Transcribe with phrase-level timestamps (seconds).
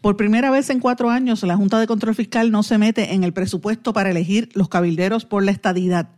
[0.00, 3.24] Por primera vez en cuatro años, la Junta de Control Fiscal no se mete en
[3.24, 6.10] el presupuesto para elegir los cabilderos por la estadidad.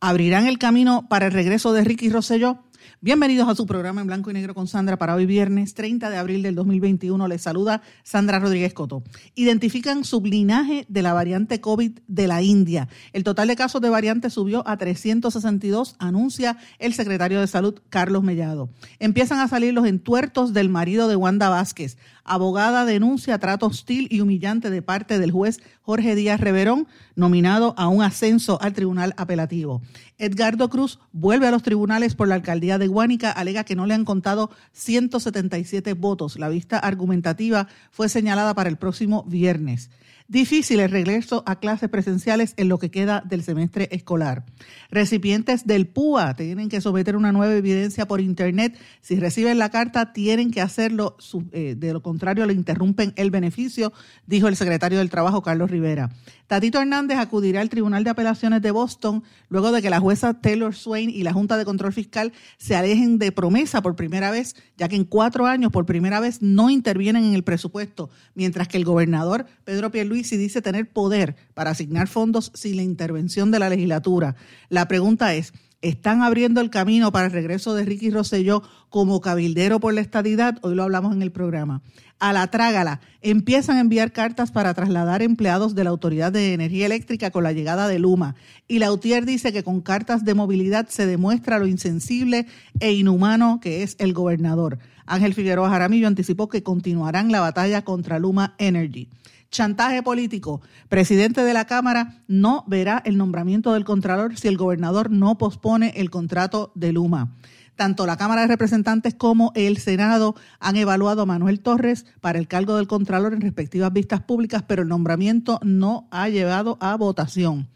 [0.00, 2.60] ¿Abrirán el camino para el regreso de Ricky Rosselló?
[3.02, 6.16] Bienvenidos a su programa en blanco y negro con Sandra para hoy viernes 30 de
[6.16, 7.28] abril del 2021.
[7.28, 9.02] Les saluda Sandra Rodríguez Coto.
[9.34, 12.88] Identifican sublinaje de la variante COVID de la India.
[13.12, 18.22] El total de casos de variante subió a 362, anuncia el secretario de Salud Carlos
[18.22, 18.70] Mellado.
[18.98, 21.98] Empiezan a salir los entuertos del marido de Wanda Vázquez.
[22.28, 27.86] Abogada denuncia trato hostil y humillante de parte del juez Jorge Díaz Reverón, nominado a
[27.86, 29.80] un ascenso al tribunal apelativo.
[30.18, 33.94] Edgardo Cruz vuelve a los tribunales por la alcaldía de Guánica, alega que no le
[33.94, 36.36] han contado 177 votos.
[36.36, 39.88] La vista argumentativa fue señalada para el próximo viernes.
[40.28, 44.44] Difícil el regreso a clases presenciales en lo que queda del semestre escolar.
[44.90, 48.76] Recipientes del PUA tienen que someter una nueva evidencia por Internet.
[49.00, 51.16] Si reciben la carta, tienen que hacerlo.
[51.52, 53.92] Eh, de lo contrario, le interrumpen el beneficio,
[54.26, 56.10] dijo el secretario del Trabajo, Carlos Rivera.
[56.46, 60.74] Tatito Hernández acudirá al Tribunal de Apelaciones de Boston luego de que la jueza Taylor
[60.74, 64.88] Swain y la Junta de Control Fiscal se alejen de promesa por primera vez, ya
[64.88, 68.84] que en cuatro años por primera vez no intervienen en el presupuesto, mientras que el
[68.84, 74.36] gobernador Pedro Pierluisi dice tener poder para asignar fondos sin la intervención de la legislatura.
[74.68, 79.80] La pregunta es, están abriendo el camino para el regreso de Ricky Rosselló como cabildero
[79.80, 80.58] por la estadidad.
[80.62, 81.82] Hoy lo hablamos en el programa.
[82.18, 86.86] A la trágala, empiezan a enviar cartas para trasladar empleados de la Autoridad de Energía
[86.86, 88.36] Eléctrica con la llegada de Luma.
[88.66, 92.46] Y Lautier dice que con cartas de movilidad se demuestra lo insensible
[92.80, 94.78] e inhumano que es el gobernador.
[95.04, 99.08] Ángel Figueroa Jaramillo anticipó que continuarán la batalla contra Luma Energy
[99.56, 100.60] chantaje político.
[100.90, 105.94] Presidente de la Cámara no verá el nombramiento del Contralor si el gobernador no pospone
[105.96, 107.32] el contrato de Luma.
[107.74, 112.48] Tanto la Cámara de Representantes como el Senado han evaluado a Manuel Torres para el
[112.48, 117.66] cargo del Contralor en respectivas vistas públicas, pero el nombramiento no ha llevado a votación.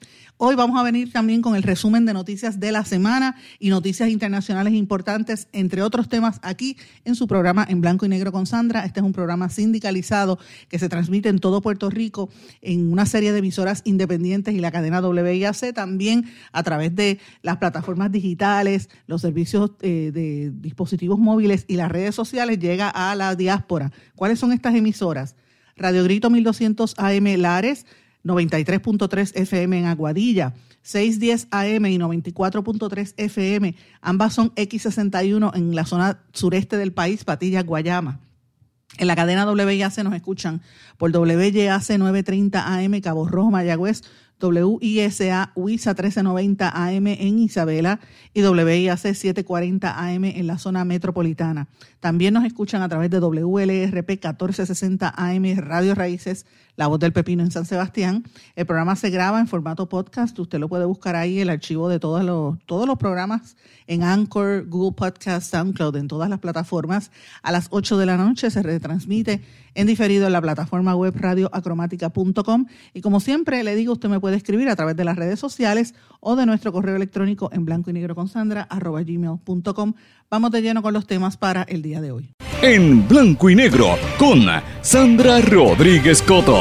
[0.42, 4.08] Hoy vamos a venir también con el resumen de noticias de la semana y noticias
[4.08, 8.86] internacionales importantes, entre otros temas, aquí en su programa En Blanco y Negro con Sandra.
[8.86, 10.38] Este es un programa sindicalizado
[10.70, 12.30] que se transmite en todo Puerto Rico
[12.62, 17.58] en una serie de emisoras independientes y la cadena WIAC, también a través de las
[17.58, 23.36] plataformas digitales, los servicios eh, de dispositivos móviles y las redes sociales, llega a la
[23.36, 23.92] diáspora.
[24.16, 25.36] ¿Cuáles son estas emisoras?
[25.76, 27.84] Radio Grito 1200 AM Lares,
[28.25, 33.75] 93.3 FM en Aguadilla, 610 AM y 94.3 FM.
[34.00, 38.20] Ambas son X61 en la zona sureste del país, Patillas, Guayama.
[38.98, 40.62] En la cadena WIAC nos escuchan
[40.98, 44.03] por WYAC 930 AM, Cabo Rojo, Mayagüez,
[44.48, 48.00] WISA WISA 1390 AM en Isabela
[48.32, 51.68] y WIAC 740 AM en la zona metropolitana.
[52.00, 56.46] También nos escuchan a través de WLRP 1460 AM Radio Raíces
[56.80, 58.24] la Voz del Pepino en San Sebastián.
[58.56, 60.38] El programa se graba en formato podcast.
[60.38, 64.66] Usted lo puede buscar ahí, el archivo de todos los, todos los programas en Anchor,
[64.66, 67.10] Google Podcast, SoundCloud, en todas las plataformas.
[67.42, 69.42] A las 8 de la noche se retransmite
[69.74, 72.66] en diferido en la plataforma web radioacromática.com.
[72.94, 75.94] Y como siempre le digo, usted me puede escribir a través de las redes sociales
[76.20, 79.94] o de nuestro correo electrónico en blanco y negro con Sandra, arroba gmail.com.
[80.30, 83.96] Vamos de lleno con los temas para el día de hoy en blanco y negro
[84.19, 84.44] con
[84.82, 86.60] Sandra Rodríguez Coto.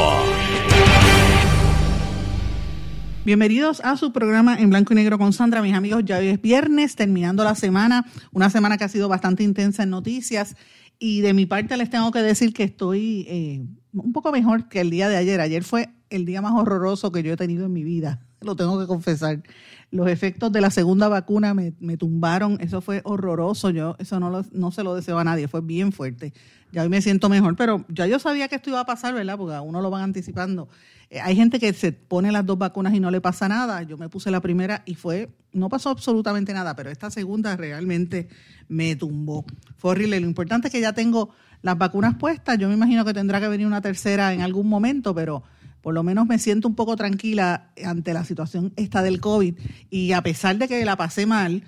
[3.24, 6.02] Bienvenidos a su programa en blanco y negro con Sandra, mis amigos.
[6.06, 9.90] Ya hoy es viernes, terminando la semana, una semana que ha sido bastante intensa en
[9.90, 10.56] noticias.
[10.98, 14.80] Y de mi parte les tengo que decir que estoy eh, un poco mejor que
[14.80, 15.40] el día de ayer.
[15.40, 18.78] Ayer fue el día más horroroso que yo he tenido en mi vida, lo tengo
[18.80, 19.42] que confesar.
[19.90, 24.70] Los efectos de la segunda vacuna me, tumbaron, eso fue horroroso, yo eso no, no
[24.70, 26.32] se lo deseo a nadie, fue bien fuerte.
[26.72, 29.36] Ya hoy me siento mejor, pero ya yo sabía que esto iba a pasar, ¿verdad?
[29.36, 30.68] Porque a uno lo van anticipando.
[31.10, 33.82] Eh, hay gente que se pone las dos vacunas y no le pasa nada.
[33.82, 38.28] Yo me puse la primera y fue, no pasó absolutamente nada, pero esta segunda realmente
[38.68, 39.44] me tumbó.
[39.76, 40.20] Fue horrible.
[40.20, 41.30] Lo importante es que ya tengo
[41.62, 42.58] las vacunas puestas.
[42.58, 45.42] Yo me imagino que tendrá que venir una tercera en algún momento, pero
[45.80, 49.54] por lo menos me siento un poco tranquila ante la situación esta del COVID
[49.88, 51.62] y a pesar de que la pasé mal,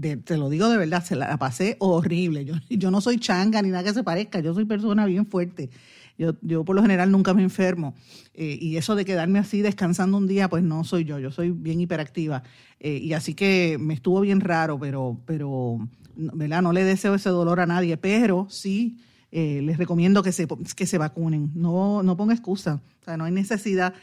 [0.00, 2.44] te lo digo de verdad, se la pasé horrible.
[2.70, 5.70] Yo, no soy changa ni nada que se parezca, yo soy persona bien fuerte.
[6.18, 7.94] Yo, yo por lo general nunca me enfermo.
[8.32, 11.50] Eh, y eso de quedarme así descansando un día, pues no soy yo, yo soy
[11.50, 12.42] bien hiperactiva.
[12.80, 16.62] Eh, y así que me estuvo bien raro, pero, pero ¿verdad?
[16.62, 18.96] no le deseo ese dolor a nadie, pero sí
[19.32, 20.46] eh, les recomiendo que se,
[20.76, 21.50] que se vacunen.
[21.54, 23.94] No, no ponga excusa, o sea, no hay necesidad.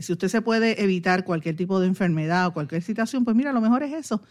[0.00, 3.60] si usted se puede evitar cualquier tipo de enfermedad o cualquier situación, pues mira, lo
[3.60, 4.22] mejor es eso,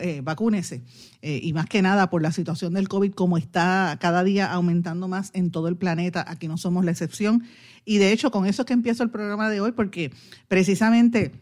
[0.00, 0.82] eh, vacúnese.
[1.20, 5.08] Eh, y más que nada por la situación del COVID, como está cada día aumentando
[5.08, 7.44] más en todo el planeta, aquí no somos la excepción.
[7.84, 10.12] Y de hecho, con eso es que empiezo el programa de hoy, porque
[10.48, 11.32] precisamente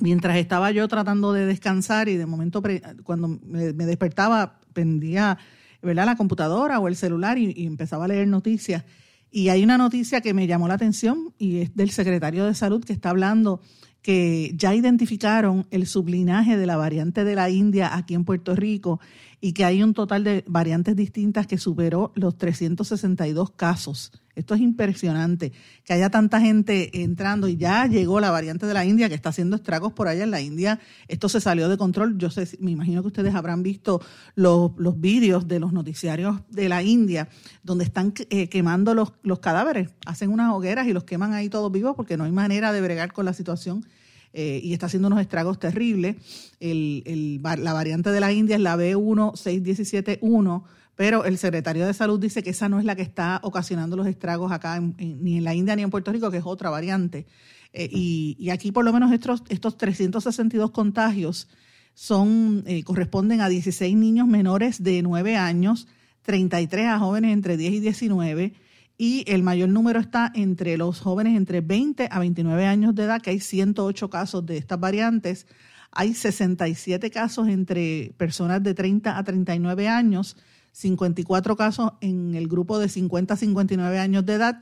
[0.00, 2.62] mientras estaba yo tratando de descansar y de momento
[3.04, 5.38] cuando me, despertaba, prendía
[5.82, 6.06] ¿verdad?
[6.06, 8.84] la computadora o el celular y, empezaba a leer noticias.
[9.30, 12.84] Y hay una noticia que me llamó la atención y es del secretario de salud
[12.84, 13.60] que está hablando
[14.02, 18.98] que ya identificaron el sublinaje de la variante de la India aquí en Puerto Rico
[19.40, 24.12] y que hay un total de variantes distintas que superó los 362 casos.
[24.36, 25.52] Esto es impresionante,
[25.84, 29.30] que haya tanta gente entrando y ya llegó la variante de la India que está
[29.30, 30.78] haciendo estragos por allá en la India.
[31.08, 32.16] Esto se salió de control.
[32.16, 34.00] Yo sé, me imagino que ustedes habrán visto
[34.36, 37.28] los, los vídeos de los noticiarios de la India
[37.62, 39.90] donde están eh, quemando los, los cadáveres.
[40.06, 43.12] Hacen unas hogueras y los queman ahí todos vivos porque no hay manera de bregar
[43.12, 43.84] con la situación
[44.32, 46.16] eh, y está haciendo unos estragos terribles.
[46.60, 50.62] la variante de la India es la B16171,
[50.94, 54.06] pero el secretario de Salud dice que esa no es la que está ocasionando los
[54.06, 57.26] estragos acá, ni en la India ni en Puerto Rico, que es otra variante.
[57.72, 61.48] Eh, y, aquí por lo menos estos, estos 362 contagios
[61.94, 65.86] son, eh, corresponden a 16 niños menores de 9 años,
[66.22, 68.52] 33 a jóvenes entre 10 y 19
[69.02, 73.22] y el mayor número está entre los jóvenes entre 20 a 29 años de edad,
[73.22, 75.46] que hay 108 casos de estas variantes.
[75.90, 80.36] Hay 67 casos entre personas de 30 a 39 años,
[80.72, 84.60] 54 casos en el grupo de 50 a 59 años de edad,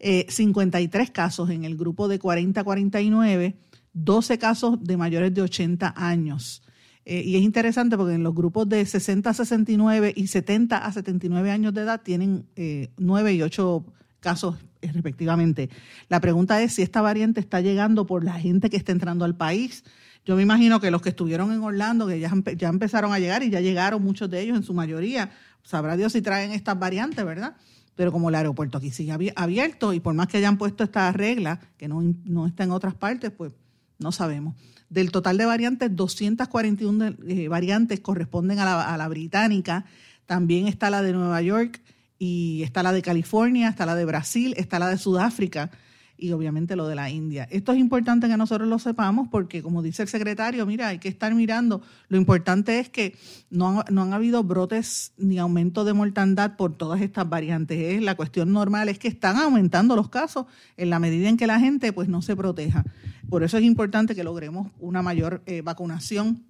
[0.00, 3.56] 53 eh, casos en el grupo de 40 a 49,
[3.92, 6.65] 12 casos de mayores de 80 años.
[7.08, 10.92] Eh, y es interesante porque en los grupos de 60 a 69 y 70 a
[10.92, 13.84] 79 años de edad tienen eh, 9 y 8
[14.18, 15.70] casos eh, respectivamente.
[16.08, 19.36] La pregunta es si esta variante está llegando por la gente que está entrando al
[19.36, 19.84] país.
[20.24, 23.44] Yo me imagino que los que estuvieron en Orlando, que ya, ya empezaron a llegar
[23.44, 25.30] y ya llegaron muchos de ellos en su mayoría,
[25.62, 27.54] sabrá Dios si traen estas variantes, ¿verdad?
[27.94, 31.60] Pero como el aeropuerto aquí sigue abierto y por más que hayan puesto esta regla,
[31.76, 33.52] que no, no está en otras partes, pues
[34.00, 34.56] no sabemos.
[34.88, 39.84] Del total de variantes, 241 eh, variantes corresponden a la, británica.
[40.26, 41.80] También está la de Nueva York
[42.18, 45.70] y está la de California, está la de Brasil, está la de Sudáfrica
[46.18, 47.46] y obviamente lo de la India.
[47.50, 51.08] Esto es importante que nosotros lo sepamos porque, como dice el secretario, mira, hay que
[51.08, 51.82] estar mirando.
[52.08, 53.16] Lo importante es que
[53.50, 58.00] no han, no han habido brotes ni aumento de mortandad por todas estas variantes.
[58.02, 60.46] La cuestión normal es que están aumentando los casos
[60.76, 62.84] en la medida en que la gente pues no se proteja.
[63.28, 66.44] Por eso es importante que logremos una mayor eh, vacunación.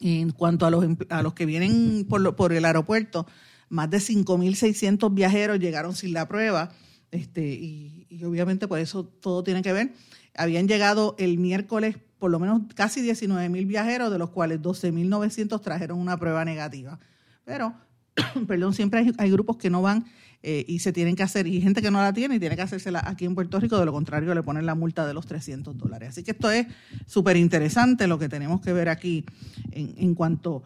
[0.00, 3.24] En cuanto a los, a los que vienen por, por el aeropuerto,
[3.68, 6.72] más de 5.600 viajeros llegaron sin la prueba.
[7.12, 9.92] Este, y, obviamente por eso todo tiene que ver.
[10.34, 15.98] Habían llegado el miércoles por lo menos casi 19.000 viajeros, de los cuales 12.900 trajeron
[15.98, 16.98] una prueba negativa.
[17.44, 17.74] Pero,
[18.46, 20.04] perdón, siempre hay, hay grupos que no van
[20.42, 22.62] eh, y se tienen que hacer, y gente que no la tiene y tiene que
[22.62, 25.78] hacérsela aquí en Puerto Rico, de lo contrario le ponen la multa de los 300
[25.78, 26.10] dólares.
[26.10, 26.66] Así que esto es
[27.06, 29.24] súper interesante lo que tenemos que ver aquí
[29.70, 30.62] en, en cuanto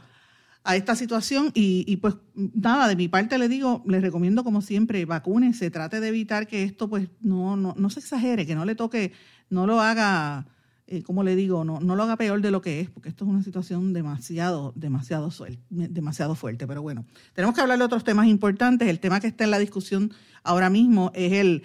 [0.64, 4.62] a esta situación y, y, pues nada, de mi parte le digo, les recomiendo como
[4.62, 8.64] siempre, vacúnense, trate de evitar que esto pues no, no, no se exagere, que no
[8.64, 9.12] le toque,
[9.48, 10.46] no lo haga
[10.88, 13.24] eh, como le digo, no, no lo haga peor de lo que es, porque esto
[13.24, 15.32] es una situación demasiado, demasiado,
[15.68, 16.64] demasiado fuerte.
[16.68, 18.88] Pero bueno, tenemos que hablar de otros temas importantes.
[18.88, 20.12] El tema que está en la discusión
[20.44, 21.62] ahora mismo es el,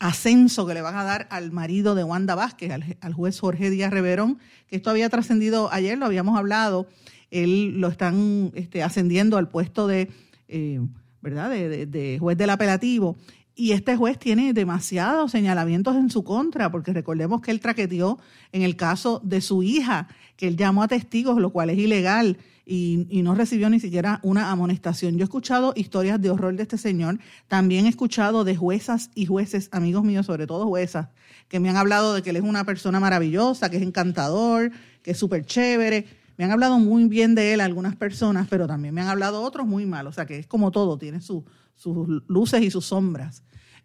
[0.00, 3.92] ascenso que le van a dar al marido de Wanda Vázquez, al, juez Jorge Díaz
[3.92, 6.88] Reverón, que esto había trascendido ayer, lo habíamos hablado,
[7.30, 10.10] él lo están este, ascendiendo al puesto de,
[10.48, 10.80] eh,
[11.22, 13.16] ¿verdad?, de juez del apelativo
[13.56, 18.18] y este juez tiene demasiados señalamientos en su contra, porque recordemos que él traqueteó
[18.52, 22.38] en el caso de su hija, que él llamó a testigos, lo cual es ilegal,
[22.66, 25.16] y, y, no recibió ni siquiera una amonestación.
[25.16, 29.26] Yo he escuchado historias de horror de este señor, también he escuchado de juezas y
[29.26, 31.08] jueces, amigos míos, sobre todo juezas,
[31.48, 35.10] que me han hablado de que él es una persona maravillosa, que es encantador, que
[35.10, 36.06] es súper chévere.
[36.36, 39.66] Me han hablado muy bien de él algunas personas, pero también me han hablado otros
[39.66, 40.06] muy mal.
[40.06, 41.44] O sea que es como todo, tiene su,
[41.76, 43.42] sus luces y sus sombras.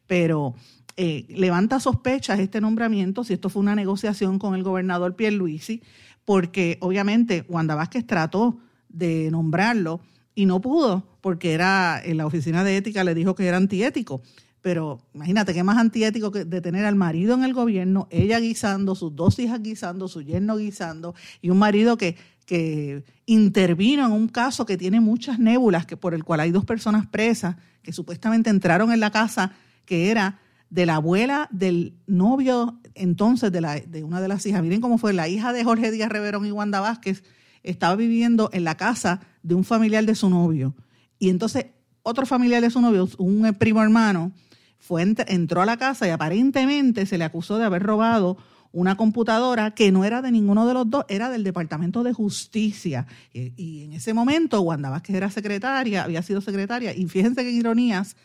[0.08, 0.56] Pero
[0.98, 5.82] eh, levanta sospechas este nombramiento, si esto fue una negociación con el gobernador Pierluisi,
[6.25, 10.01] porque obviamente Wanda Vázquez trató de nombrarlo
[10.36, 14.22] y no pudo porque era en la oficina de ética le dijo que era antiético.
[14.62, 18.94] Pero imagínate qué más antiético que de tener al marido en el gobierno, ella guisando,
[18.94, 22.18] sus dos hijas guisando, su yerno guisando, y un marido que,
[22.50, 26.65] que intervino en un caso que tiene muchas nébulas, que por el cual hay dos
[26.65, 29.51] personas presas que supuestamente entraron en la casa
[29.86, 30.39] que era
[30.72, 34.63] de la abuela del novio entonces de, la, de una de las hijas.
[34.63, 37.24] Miren cómo fue, la hija de Jorge Díaz Reverón y Wanda Vázquez
[37.62, 40.74] estaba viviendo en la casa de un familiar de su novio.
[41.20, 41.68] Y entonces
[42.01, 44.32] otro familiar de su novio, un primo hermano,
[44.79, 48.38] fue, entró a la casa y aparentemente se le acusó de haber robado
[48.71, 53.07] una computadora que no era de ninguno de los dos, era del Departamento de Justicia.
[53.33, 58.15] Y, en ese momento Wanda Vázquez era secretaria, había sido secretaria, y fíjense que ironías,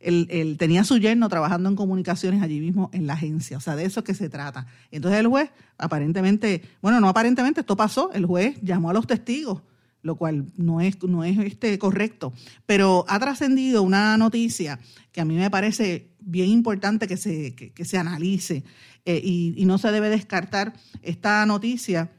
[0.00, 3.84] él, tenía su yerno trabajando en comunicaciones allí mismo en la agencia, o sea, de
[3.84, 4.66] eso es que se trata.
[4.90, 9.62] Entonces el juez, aparentemente, bueno, no aparentemente, esto pasó, el juez llamó a los testigos,
[10.06, 12.32] lo cual no es, no es este, correcto,
[12.64, 14.78] pero ha trascendido una noticia
[15.12, 18.64] que a mí me parece bien importante que se, que, se analice
[19.04, 20.72] eh, y, no se debe descartar
[21.02, 22.12] esta noticia,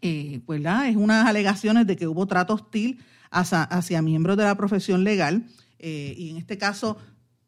[0.00, 4.56] eh, pues es unas alegaciones de que hubo trato hostil hacia, hacia miembros de la
[4.56, 5.46] profesión legal
[5.78, 6.98] eh, y en este caso,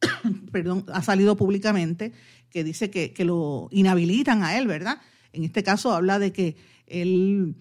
[0.52, 2.12] perdón, ha salido públicamente
[2.50, 5.00] que dice que, que, lo inhabilitan a él, ¿verdad?
[5.32, 6.56] En este caso habla de que
[6.86, 7.56] él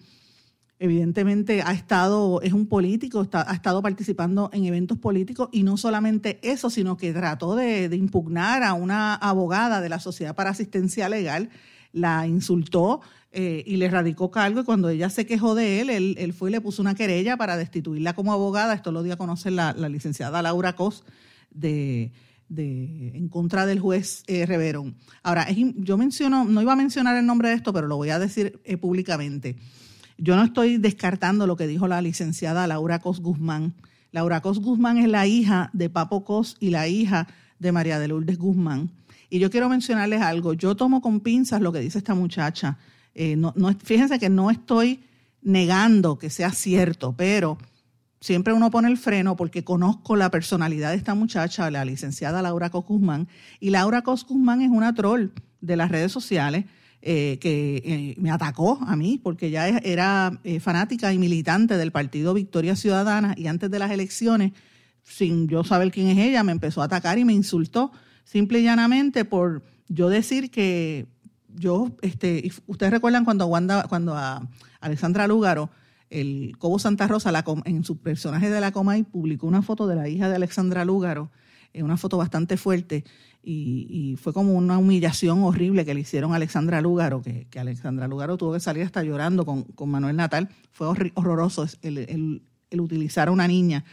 [0.78, 6.38] evidentemente ha estado, es un político, ha estado participando en eventos políticos y no solamente
[6.42, 11.08] eso, sino que trató de, de impugnar a una abogada de la Sociedad para Asistencia
[11.08, 11.50] Legal,
[11.92, 13.00] la insultó,
[13.36, 16.52] eh, y le radicó cargo y cuando ella se quejó de él, él, fue y
[16.52, 18.74] le puso una querella para destituirla como abogada.
[18.74, 21.02] Esto lo dio a conocer la, licenciada Laura Cos
[21.50, 22.12] de,
[22.48, 24.94] en contra del juez eh, Reverón.
[25.24, 28.20] Ahora, yo menciono, no iba a mencionar el nombre de esto, pero lo voy a
[28.20, 29.56] decir eh, públicamente.
[30.16, 33.74] Yo no estoy descartando lo que dijo la licenciada Laura Cos Guzmán.
[34.12, 37.26] Laura Cos Guzmán es la hija de Papo Cos y la hija
[37.58, 38.90] de María de Lourdes Guzmán.
[39.28, 40.52] Y yo quiero mencionarles algo.
[40.54, 42.78] Yo tomo con pinzas lo que dice esta muchacha.
[43.14, 43.52] Eh, no,
[43.82, 45.02] fíjense que no estoy
[45.42, 47.58] negando que sea cierto, pero
[48.20, 52.70] siempre uno pone el freno porque conozco la personalidad de esta muchacha, la licenciada Laura
[52.70, 52.84] Cos
[53.60, 55.28] y Laura Cos es una troll
[55.60, 56.64] de las redes sociales
[57.06, 62.32] eh, que eh, me atacó a mí porque ya era fanática y militante del partido
[62.32, 64.52] Victoria Ciudadana y antes de las elecciones,
[65.02, 67.92] sin yo saber quién es ella, me empezó a atacar y me insultó.
[68.24, 71.06] Simple y llanamente por yo decir que
[71.48, 74.16] yo, este, ustedes recuerdan cuando cuando
[74.80, 75.70] Alexandra Lúgaro,
[76.10, 79.96] el Cobo Santa Rosa, la, en su personaje de la Comay, publicó una foto de
[79.96, 81.30] la hija de Alexandra Lúgaro,
[81.72, 83.04] eh, una foto bastante fuerte,
[83.44, 88.08] y, fue como una humillación horrible que le hicieron a Alexandra Lúgaro, que, que Alexandra
[88.08, 90.48] Lúgaro tuvo que salir hasta llorando con, con Manuel Natal.
[90.72, 91.98] Fue horroroso el,
[92.70, 93.84] el, utilizar a una niña.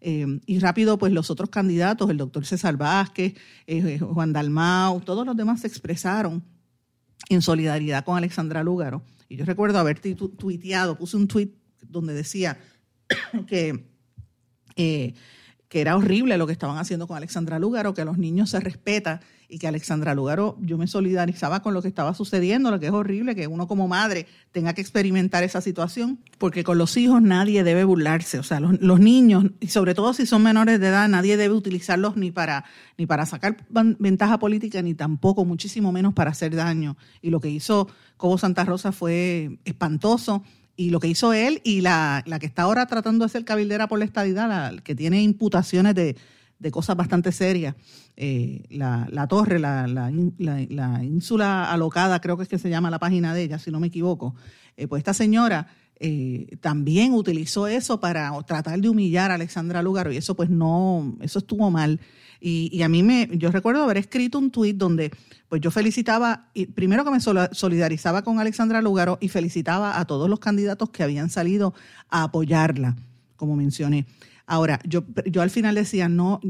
[0.00, 3.34] Eh, y rápido, pues los otros candidatos, el doctor César Vázquez,
[3.66, 6.44] eh, Juan Dalmau, todos los demás se expresaron
[7.28, 9.02] en solidaridad con Alexandra Lúgaro.
[9.28, 11.54] Y yo recuerdo haber tuiteado, puse un tuit
[11.86, 12.58] donde decía
[13.46, 13.86] que,
[14.76, 15.14] eh,
[15.68, 18.60] que era horrible lo que estaban haciendo con Alexandra Lúgaro, que a los niños se
[18.60, 19.20] respeta
[19.50, 22.92] y que Alexandra Lugaro, yo me solidarizaba con lo que estaba sucediendo, lo que es
[22.92, 27.64] horrible, que uno como madre tenga que experimentar esa situación, porque con los hijos nadie
[27.64, 31.08] debe burlarse, o sea, los, los niños, y sobre todo si son menores de edad,
[31.08, 32.66] nadie debe utilizarlos ni para,
[32.98, 36.98] ni para sacar ventaja política, ni tampoco, muchísimo menos para hacer daño.
[37.22, 40.42] Y lo que hizo Cobo Santa Rosa fue espantoso,
[40.78, 43.86] y lo que hizo él y la, la que está ahora tratando de ser cabildera
[43.86, 46.16] por la estadidad, la, que tiene imputaciones de
[46.58, 47.74] de cosas bastante serias.
[48.16, 53.32] Eh, la, torre, la, la, ínsula alocada, creo que es que se llama la página
[53.32, 54.34] de ella, si no me equivoco.
[54.76, 55.68] Eh, pues esta señora
[56.00, 61.16] eh, también utilizó eso para tratar de humillar a Alexandra Lugaro y eso pues no,
[61.20, 62.00] eso estuvo mal.
[62.40, 65.10] Y, a mí me, yo recuerdo haber escrito un tuit donde
[65.48, 70.28] pues yo felicitaba, y primero que me solidarizaba con Alexandra Lugaro y felicitaba a todos
[70.28, 71.74] los candidatos que habían salido
[72.10, 72.96] a apoyarla,
[73.36, 74.06] como mencioné.
[74.46, 76.40] Ahora, yo, yo al final decía, no,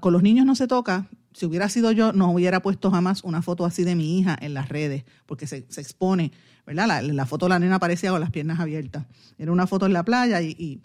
[0.00, 1.08] con los niños no se toca.
[1.32, 4.54] Si hubiera sido yo, no hubiera puesto jamás una foto así de mi hija en
[4.54, 6.32] las redes, porque se, expone,
[6.66, 6.86] ¿verdad?
[6.86, 9.06] La, la, foto de la nena aparecía con las piernas abiertas.
[9.38, 10.80] Era una foto en la playa y,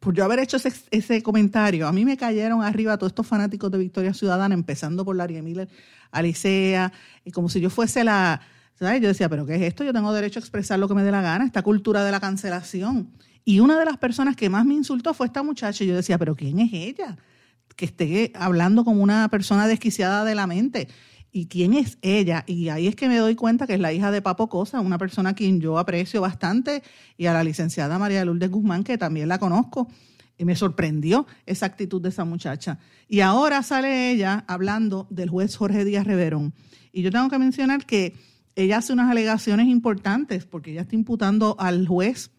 [0.00, 3.78] por yo haber hecho ese, comentario, a mí me cayeron arriba todos estos fanáticos de
[3.78, 5.68] Victoria Ciudadana, empezando por Larry Miller,
[6.10, 6.92] Alicea,
[7.24, 8.40] y como si yo fuese la...
[8.78, 9.00] ¿sabes?
[9.00, 9.82] Yo decía, pero ¿qué es esto?
[9.82, 12.20] Yo tengo derecho a expresar lo que me dé la gana, esta cultura de la
[12.20, 13.10] cancelación.
[13.44, 15.82] Y una de las personas que más me insultó fue esta muchacha.
[15.82, 17.16] Y yo decía, pero ¿quién es ella?
[17.74, 20.88] Que esté hablando como una persona desquiciada de la mente.
[21.38, 22.42] ¿Y quién es ella?
[22.48, 24.98] Y ahí es que me doy cuenta que es la hija de Papo Cosa, una
[24.98, 26.82] persona a quien yo aprecio bastante,
[27.16, 29.88] y a la licenciada María Lourdes Guzmán, que también la conozco.
[30.36, 32.80] Y me sorprendió esa actitud de esa muchacha.
[33.06, 36.54] Y ahora sale ella hablando del juez Jorge Díaz Reverón.
[36.90, 38.16] Y yo tengo que mencionar que
[38.56, 42.32] ella hace unas alegaciones importantes, porque ella está imputando al juez,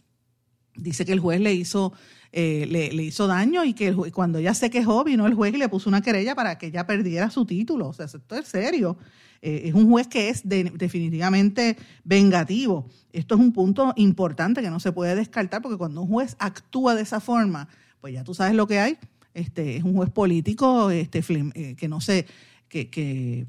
[0.75, 1.93] dice que el juez le hizo
[2.31, 5.69] eh, le, hizo daño y que cuando ella se quejó, vino el juez y le
[5.69, 7.87] puso una querella para que ella perdiera su título.
[7.89, 8.97] O sea, esto es serio.
[9.41, 12.87] Eh, es un juez que es definitivamente vengativo.
[13.13, 16.93] Esto es un punto importante que no se puede descartar porque cuando un juez actúa
[16.93, 17.67] de esa forma,
[18.01, 18.97] pues ya tú sabes lo que hay.
[19.33, 21.23] Este, es un juez político este,
[21.55, 22.25] eh, que no sé,
[22.67, 23.47] que, que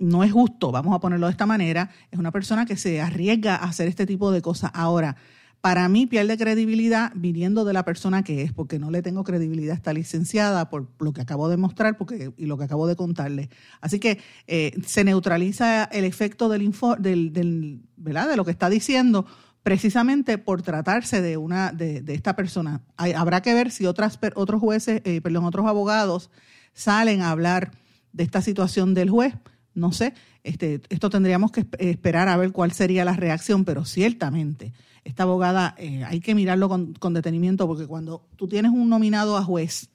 [0.00, 3.56] no es justo, vamos a ponerlo de esta manera, es una persona que se arriesga
[3.56, 4.70] a hacer este tipo de cosas.
[4.72, 5.16] Ahora,
[5.60, 9.72] para mí pierde credibilidad viniendo de la persona que es, porque no le tengo credibilidad
[9.72, 12.96] a esta licenciada por lo que acabo de mostrar porque, y lo que acabo de
[12.96, 13.50] contarle.
[13.80, 19.26] Así que eh, se neutraliza el efecto del, del, de lo que está diciendo
[19.62, 22.80] precisamente por tratarse de una de, esta persona.
[22.96, 26.30] habrá que ver si otras, otros jueces, eh, perdón, otros abogados
[26.72, 27.72] salen a hablar
[28.12, 29.34] de esta situación del juez.
[29.74, 34.72] No sé, este, esto tendríamos que esperar a ver cuál sería la reacción, pero ciertamente
[35.04, 39.42] esta abogada eh, hay que mirarlo con, detenimiento porque cuando tú tienes un nominado a
[39.42, 39.88] juez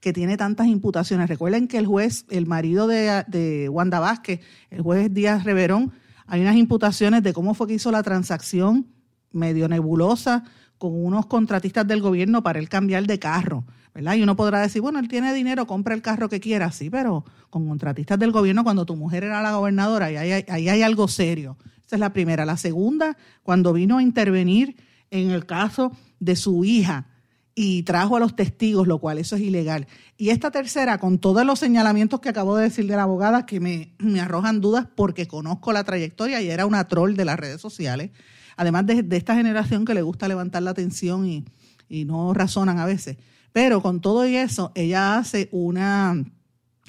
[0.00, 4.40] que tiene tantas imputaciones, recuerden que el juez, el marido de, de Wanda Vázquez,
[4.70, 5.92] el juez Díaz Reverón,
[6.26, 8.86] hay unas imputaciones de cómo fue que hizo la transacción
[9.32, 10.44] medio nebulosa
[10.78, 13.64] con unos contratistas del gobierno para él cambiar de carro,
[13.94, 14.14] ¿verdad?
[14.14, 17.24] Y uno podrá decir, bueno, él tiene dinero, compra el carro que quiera, sí, pero
[17.50, 21.08] con contratistas del gobierno cuando tu mujer era la gobernadora, ahí hay, ahí hay algo
[21.08, 21.56] serio.
[21.86, 22.44] Esa es la primera.
[22.44, 24.76] La segunda, cuando vino a intervenir
[25.10, 27.06] en el caso de su hija
[27.54, 29.86] y trajo a los testigos, lo cual eso es ilegal.
[30.16, 33.60] Y esta tercera, con todos los señalamientos que acabo de decir de la abogada, que
[33.60, 38.10] me, arrojan dudas porque conozco la trayectoria y era una troll de las redes sociales,
[38.56, 41.44] además de, esta generación que le gusta levantar la atención y,
[41.88, 43.16] y no razonan a veces.
[43.52, 46.24] Pero con todo eso, ella hace una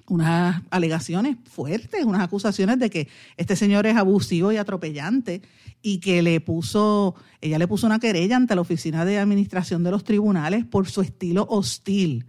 [0.07, 5.41] unas alegaciones fuertes, unas acusaciones de que este señor es abusivo y atropellante
[5.81, 9.91] y que le puso, ella le puso una querella ante la oficina de administración de
[9.91, 12.25] los tribunales por su estilo hostil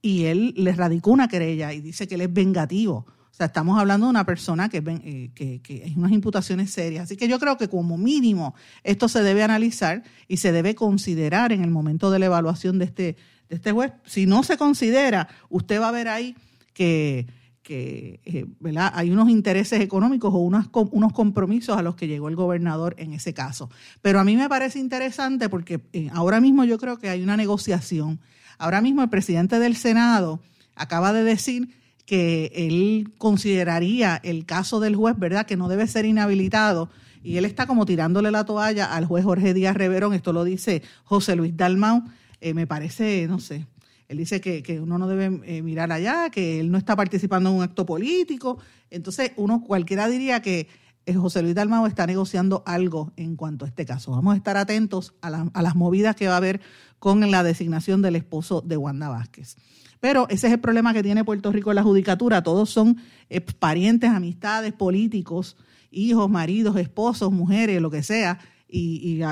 [0.00, 3.06] y él le radicó una querella y dice que él es vengativo.
[3.38, 7.04] Sea, estamos hablando de una persona que, eh, que, que es unas imputaciones serias.
[7.04, 11.52] Así que yo creo que como mínimo esto se debe analizar y se debe considerar
[11.52, 13.16] en el momento de la evaluación de este,
[13.48, 13.92] de este juez.
[14.04, 16.34] Si no se considera, usted va a ver ahí
[16.72, 17.28] que,
[17.68, 18.46] eh,
[18.92, 23.12] hay unos intereses económicos o unos, unos compromisos a los que llegó el gobernador en
[23.12, 23.70] ese caso.
[24.02, 27.36] Pero a mí me parece interesante porque eh, ahora mismo yo creo que hay una
[27.36, 28.18] negociación.
[28.58, 30.40] Ahora mismo el presidente del Senado
[30.74, 31.77] acaba de decir
[32.08, 36.88] que él consideraría el caso del juez, ¿verdad?, que no debe ser inhabilitado.
[37.22, 40.80] Y él está como tirándole la toalla al juez Jorge Díaz Reverón, esto lo dice
[41.04, 42.04] José Luis Dalmau,
[42.40, 43.66] eh, me parece, no sé,
[44.08, 47.56] él dice que, uno no debe eh, mirar allá, que él no está participando en
[47.56, 48.56] un acto político.
[48.88, 50.66] Entonces, uno cualquiera diría que
[51.04, 54.12] eh, José Luis Dalmao está negociando algo en cuanto a este caso.
[54.12, 56.62] Vamos a estar atentos a, las movidas que va a haber
[56.98, 59.56] con la designación del esposo de Wanda Vázquez.
[60.00, 62.42] Pero ese es el problema que tiene Puerto Rico en la judicatura.
[62.42, 62.98] Todos son
[63.30, 65.56] eh, parientes, amistades, políticos,
[65.90, 68.38] hijos, maridos, esposos, mujeres, lo que sea.
[68.68, 69.22] y,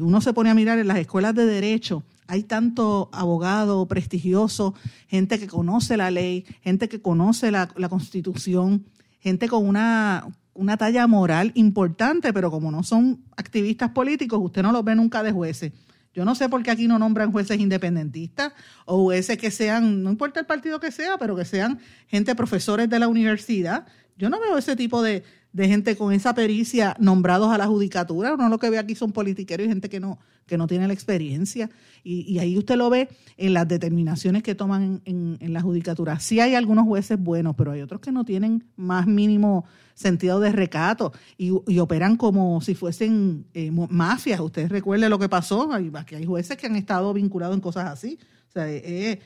[0.00, 4.74] uno se pone a mirar en las escuelas de derecho hay tanto abogado prestigioso,
[5.08, 8.86] gente que conoce la ley, gente que conoce la, constitución,
[9.20, 14.72] gente con una, una talla moral importante, pero como no son activistas políticos, usted no
[14.72, 15.72] los ve nunca de jueces.
[16.14, 18.52] Yo no sé por qué aquí no nombran jueces independentistas
[18.86, 22.88] o jueces que sean, no importa el partido que sea, pero que sean gente profesores
[22.88, 23.86] de la universidad.
[24.16, 25.24] Yo no veo ese tipo de,
[25.54, 28.34] de gente con esa pericia nombrados a la judicatura.
[28.34, 30.92] Uno lo que ve aquí son politiqueros y gente que no, que no tiene la
[30.92, 31.70] experiencia.
[32.02, 36.18] Y, ahí usted lo ve en las determinaciones que toman en, la judicatura.
[36.18, 40.52] Sí hay algunos jueces buenos, pero hay otros que no tienen más mínimo sentido de
[40.52, 44.40] recato y, operan como si fuesen eh, mafias.
[44.40, 48.18] Usted recuerde lo que pasó, aquí hay jueces que han estado vinculados en cosas así.
[48.48, 49.18] O sea, es,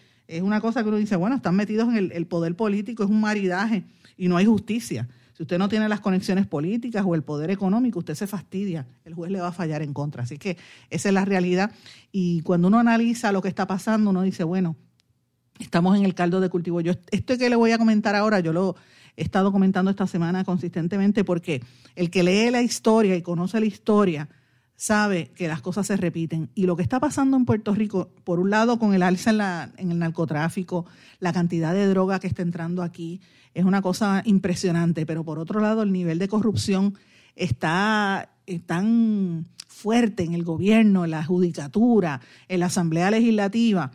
[0.43, 3.85] una cosa que uno dice, bueno, están metidos en el poder político, es un maridaje
[4.17, 5.09] y no hay justicia.
[5.39, 9.15] Si usted no tiene las conexiones políticas o el poder económico, usted se fastidia, el
[9.15, 10.25] juez le va a fallar en contra.
[10.25, 10.57] Así que
[10.91, 11.71] esa es la realidad.
[12.11, 14.75] Y cuando uno analiza lo que está pasando, uno dice, bueno,
[15.61, 16.81] estamos en el caldo de cultivo.
[16.81, 18.75] Yo esto que le voy a comentar ahora, yo lo
[19.19, 21.61] he estado comentando esta semana consistentemente porque
[21.97, 24.29] el que lee la historia y conoce la historia
[24.77, 26.51] sabe que las cosas se repiten.
[26.55, 29.39] Y lo que está pasando en Puerto Rico, por un lado con el alza en,
[29.39, 30.87] la, en el narcotráfico,
[31.19, 33.21] la cantidad de droga que está entrando aquí,
[33.55, 36.95] es una cosa impresionante, pero por otro lado el nivel de corrupción
[37.35, 38.31] está
[38.67, 43.91] tan fuerte en el gobierno, en la judicatura, en la Asamblea Legislativa,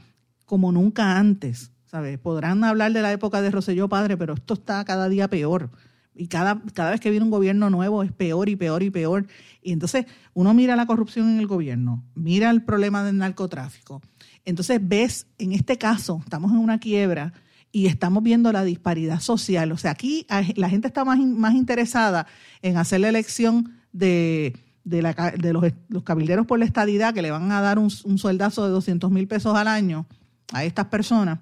[0.45, 1.72] como nunca antes.
[2.21, 5.69] Podrán hablar de la época de Roselló Padre, pero esto está cada día peor
[6.15, 9.27] y cada, cada vez que viene un gobierno nuevo es peor y peor y peor.
[9.61, 14.01] Y entonces uno mira la corrupción en el gobierno, mira el problema del narcotráfico.
[14.45, 17.33] Entonces ves, en este caso, estamos en una quiebra
[17.71, 19.71] y estamos viendo la disparidad social.
[19.71, 22.27] O sea, aquí la gente está más, más interesada
[22.61, 25.01] en hacer la elección de, de,
[25.53, 29.09] los, cabilderos por la estadidad que le van a dar un, un sueldazo de 200
[29.11, 30.05] mil pesos al año
[30.51, 31.39] a estas personas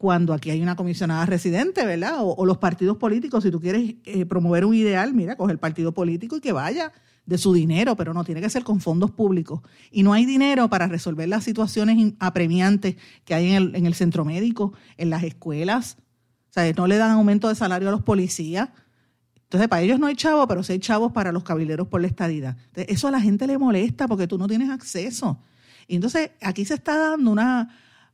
[0.00, 2.20] cuando aquí hay una comisionada residente, ¿verdad?
[2.20, 5.92] O, los partidos políticos, si tú quieres eh, promover un ideal, mira, coge el partido
[5.92, 6.90] político y que vaya
[7.26, 9.60] de su dinero, pero no tiene que ser con fondos públicos.
[9.90, 13.92] Y no hay dinero para resolver las situaciones apremiantes que hay en el, en el
[13.92, 15.98] centro médico, en las escuelas.
[16.48, 18.70] O sea, no le dan aumento de salario a los policías.
[19.42, 22.06] Entonces, para ellos no hay chavos, pero sí hay chavos para los cabileros por la
[22.06, 22.56] estadidad.
[22.74, 25.42] eso a la gente le molesta porque tú no tienes acceso.
[25.86, 27.68] Y entonces, aquí se está dando una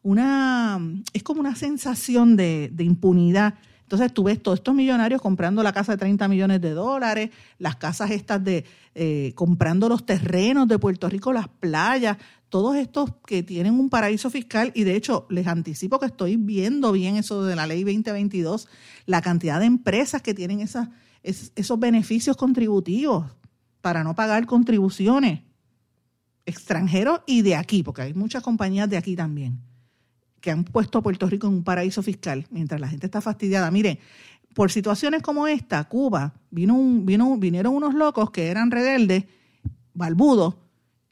[0.07, 0.81] una,
[1.13, 3.55] es como una sensación de, impunidad.
[3.83, 7.75] Entonces tú ves todos estos millonarios comprando la casa de 30 millones de dólares, las
[7.75, 8.65] casas estas de
[8.95, 14.31] eh, comprando los terrenos de Puerto Rico, las playas, todos estos que tienen un paraíso
[14.31, 18.69] fiscal y de hecho les anticipo que estoy viendo bien eso de la ley 2022,
[19.07, 20.89] la cantidad de empresas que tienen esas,
[21.25, 23.27] esos beneficios contributivos
[23.81, 25.41] para no pagar contribuciones
[26.45, 29.67] extranjeros y de aquí, porque hay muchas compañías de aquí también
[30.47, 33.69] que han puesto a Puerto Rico en un paraíso fiscal, mientras la gente está fastidiada.
[33.73, 33.99] Mire,
[34.55, 39.25] por situaciones como esta, Cuba, vino un, vino, vinieron unos locos que eran rebeldes,
[39.93, 40.55] balbudos,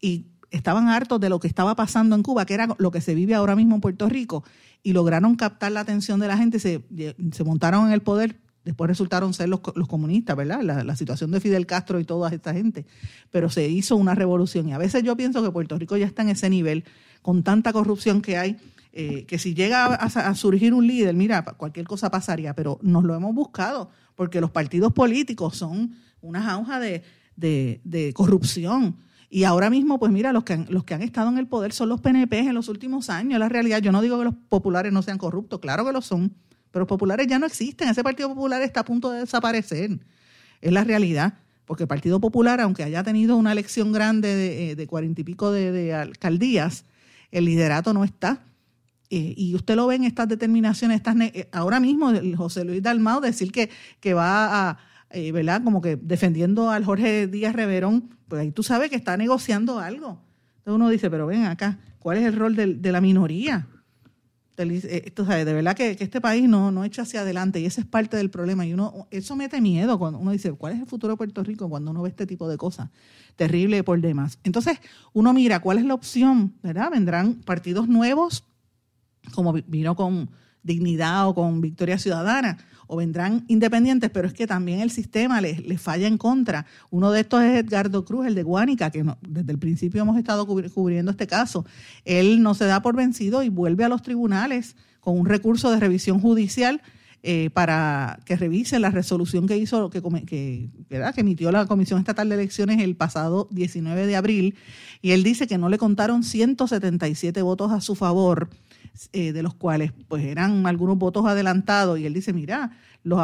[0.00, 3.16] y estaban hartos de lo que estaba pasando en Cuba, que era lo que se
[3.16, 4.44] vive ahora mismo en Puerto Rico,
[4.84, 6.84] y lograron captar la atención de la gente, se,
[7.32, 10.62] se montaron en el poder, después resultaron ser los, los comunistas, ¿verdad?
[10.62, 12.86] La, situación de Fidel Castro y toda esta gente,
[13.32, 16.22] pero se hizo una revolución, y a veces yo pienso que Puerto Rico ya está
[16.22, 16.84] en ese nivel,
[17.20, 18.58] con tanta corrupción que hay,
[18.96, 23.16] eh, que si llega a, surgir un líder, mira, cualquier cosa pasaría, pero nos lo
[23.16, 28.96] hemos buscado, porque los partidos políticos son una jauja de, corrupción.
[29.28, 31.72] Y ahora mismo, pues mira, los que, han, los que han estado en el poder
[31.72, 33.40] son los PNP en los últimos años.
[33.40, 36.32] La realidad, yo no digo que los populares no sean corruptos, claro que lo son,
[36.70, 37.88] pero los populares ya no existen.
[37.88, 39.98] Ese Partido Popular está a punto de desaparecer.
[40.60, 41.34] Es la realidad.
[41.64, 45.50] Porque el Partido Popular, aunque haya tenido una elección grande de eh, cuarenta y pico
[45.50, 46.84] de alcaldías,
[47.32, 48.44] el liderato no está.
[49.10, 53.20] Eh, y usted lo ve en estas determinaciones, estas eh, ahora mismo José Luis Dalmau
[53.20, 54.78] decir que, va a,
[55.10, 55.62] eh, ¿verdad?
[55.62, 60.20] Como que defendiendo al Jorge Díaz Reverón, pues ahí tú sabes que está negociando algo.
[60.58, 63.68] Entonces uno dice, pero ven acá, ¿cuál es el rol de, la minoría?
[64.56, 67.86] Esto, de verdad que, que, este país no, no echa hacia adelante y ese es
[67.86, 68.64] parte del problema.
[68.64, 71.68] Y uno, eso mete miedo cuando uno dice, ¿cuál es el futuro de Puerto Rico?
[71.68, 72.88] Cuando uno ve este tipo de cosas.
[73.36, 74.38] Terrible por demás.
[74.44, 74.78] Entonces,
[75.12, 76.54] uno mira, ¿cuál es la opción?
[76.62, 76.90] ¿Verdad?
[76.92, 78.44] Vendrán partidos nuevos
[79.32, 80.30] como vino con
[80.62, 85.80] Dignidad o con Victoria Ciudadana, o vendrán independientes, pero es que también el sistema les,
[85.80, 86.66] falla en contra.
[86.90, 90.46] Uno de estos es Edgardo Cruz, el de Guánica, que desde el principio hemos estado
[90.46, 91.64] cubriendo este caso.
[92.04, 95.80] Él no se da por vencido y vuelve a los tribunales con un recurso de
[95.80, 96.82] revisión judicial
[97.22, 100.68] eh, para que revise la resolución que hizo, que, que
[101.16, 104.56] emitió la Comisión Estatal de Elecciones el pasado 19 de abril,
[105.00, 108.50] y él dice que no le contaron 177 votos a su favor
[109.12, 112.70] eh, de los cuales pues eran algunos votos adelantados y él dice, mira,
[113.02, 113.20] los,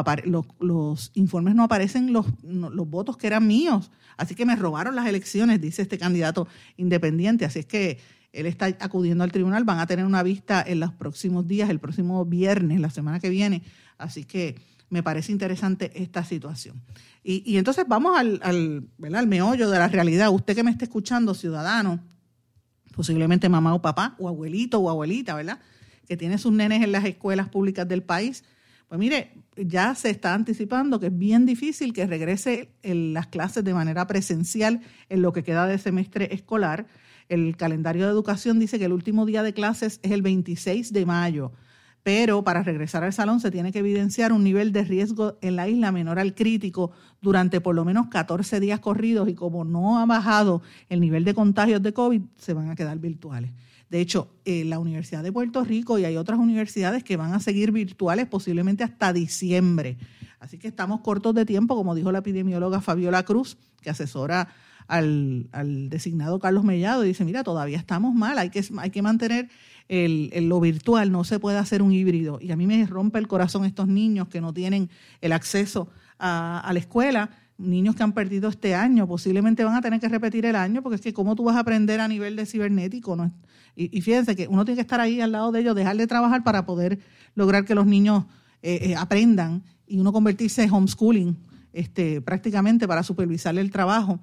[0.58, 5.06] los, informes no aparecen los, los votos que eran míos, así que me robaron las
[5.06, 7.98] elecciones, dice este candidato independiente, así es que
[8.32, 11.78] él está acudiendo al tribunal, van a tener una vista en los próximos días, el
[11.78, 13.62] próximo viernes, la semana que viene,
[13.96, 14.56] así que
[14.88, 16.82] me parece interesante esta situación.
[17.22, 20.30] Y, y entonces vamos al, al, al meollo de la realidad.
[20.30, 22.00] Usted que me está escuchando, ciudadano,
[22.94, 25.60] posiblemente mamá o papá, o abuelito o abuelita, ¿verdad?
[26.06, 28.44] Que tiene sus nenes en las escuelas públicas del país.
[28.88, 33.74] Pues mire, ya se está anticipando que es bien difícil que regrese las clases de
[33.74, 36.86] manera presencial en lo que queda de semestre escolar.
[37.28, 41.06] El calendario de educación dice que el último día de clases es el 26 de
[41.06, 41.52] mayo
[42.02, 45.68] pero para regresar al salón se tiene que evidenciar un nivel de riesgo en la
[45.68, 50.06] isla menor al crítico durante por lo menos 14 días corridos y como no ha
[50.06, 53.52] bajado el nivel de contagios de COVID, se van a quedar virtuales.
[53.90, 57.40] De hecho, eh, la Universidad de Puerto Rico y hay otras universidades que van a
[57.40, 59.98] seguir virtuales posiblemente hasta diciembre.
[60.38, 64.48] Así que estamos cortos de tiempo, como dijo la epidemióloga Fabiola Cruz, que asesora
[64.90, 69.48] al, designado Carlos Mellado y dice, mira, todavía estamos mal, hay que, hay que mantener
[69.88, 72.38] el, lo virtual, no se puede hacer un híbrido.
[72.40, 76.68] Y a mí me rompe el corazón estos niños que no tienen el acceso a,
[76.72, 80.56] la escuela, niños que han perdido este año, posiblemente van a tener que repetir el
[80.56, 83.16] año, porque es que cómo tú vas a aprender a nivel de cibernético.
[83.16, 83.32] ¿no?
[83.76, 86.42] Y, fíjense que uno tiene que estar ahí al lado de ellos, dejar de trabajar
[86.42, 86.98] para poder
[87.34, 88.24] lograr que los niños
[88.62, 91.36] eh, eh, aprendan y uno convertirse en homeschooling
[91.72, 94.20] este, prácticamente para supervisar el trabajo.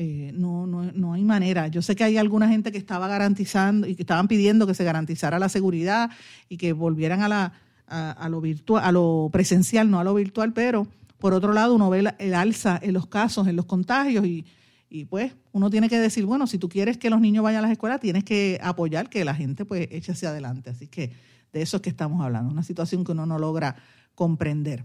[0.00, 1.66] Eh, no, no, no hay manera.
[1.66, 4.84] Yo sé que hay alguna gente que estaba garantizando y que estaban pidiendo que se
[4.84, 6.10] garantizara la seguridad
[6.48, 7.52] y que volvieran a, la,
[7.88, 10.86] a, lo virtual, a lo presencial, no a lo virtual, pero
[11.18, 14.46] por otro lado uno ve el alza en los casos, en los contagios y,
[14.88, 17.62] y pues uno tiene que decir, bueno, si tú quieres que los niños vayan a
[17.62, 20.70] las escuelas, tienes que apoyar que la gente pues eche hacia adelante.
[20.70, 21.10] Así que
[21.52, 23.74] de eso es que estamos hablando, una situación que uno no logra
[24.14, 24.84] comprender.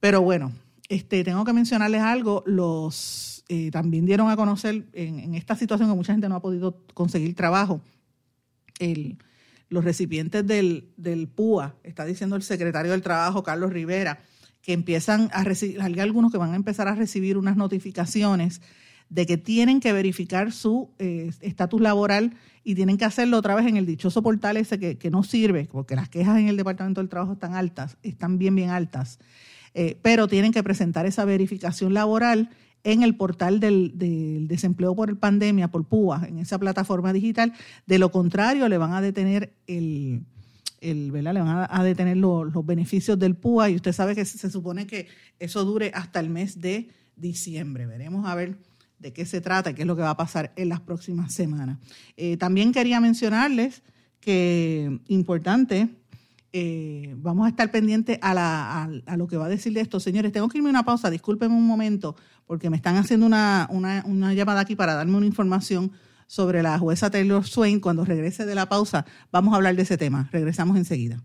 [0.00, 0.50] Pero bueno,
[0.88, 5.94] este, tengo que mencionarles algo, los eh, también dieron a conocer en, esta situación que
[5.94, 7.80] mucha gente no ha podido conseguir trabajo,
[9.68, 14.20] los recipientes del, PUA, está diciendo el secretario del Trabajo, Carlos Rivera,
[14.60, 18.60] que empiezan a recibir, hay algunos que van a empezar a recibir unas notificaciones
[19.08, 23.66] de que tienen que verificar su eh, estatus laboral y tienen que hacerlo otra vez
[23.66, 27.00] en el dichoso portal ese que, que, no sirve, porque las quejas en el Departamento
[27.00, 29.18] del Trabajo están altas, están bien, bien altas,
[29.74, 32.50] eh, pero tienen que presentar esa verificación laboral
[32.84, 33.92] en el portal del,
[34.48, 37.52] desempleo por pandemia, por PUA, en esa plataforma digital.
[37.86, 40.24] De lo contrario, le van a detener el,
[40.80, 44.86] el Le van a, detener los, beneficios del PUA y usted sabe que se, supone
[44.86, 45.06] que
[45.38, 47.86] eso dure hasta el mes de diciembre.
[47.86, 48.58] Veremos a ver
[48.98, 51.32] de qué se trata y qué es lo que va a pasar en las próximas
[51.32, 51.78] semanas.
[52.16, 53.82] Eh, también quería mencionarles
[54.20, 55.88] que, importante,
[56.52, 60.00] eh, vamos a estar pendientes a, lo que va a decir de esto.
[60.00, 62.14] Señores, tengo que irme a una pausa, discúlpenme un momento,
[62.46, 65.92] porque me están haciendo una, una, llamada aquí para darme una información
[66.26, 67.80] sobre la jueza Taylor Swain.
[67.80, 70.28] Cuando regrese de la pausa, vamos a hablar de ese tema.
[70.30, 71.22] Regresamos enseguida.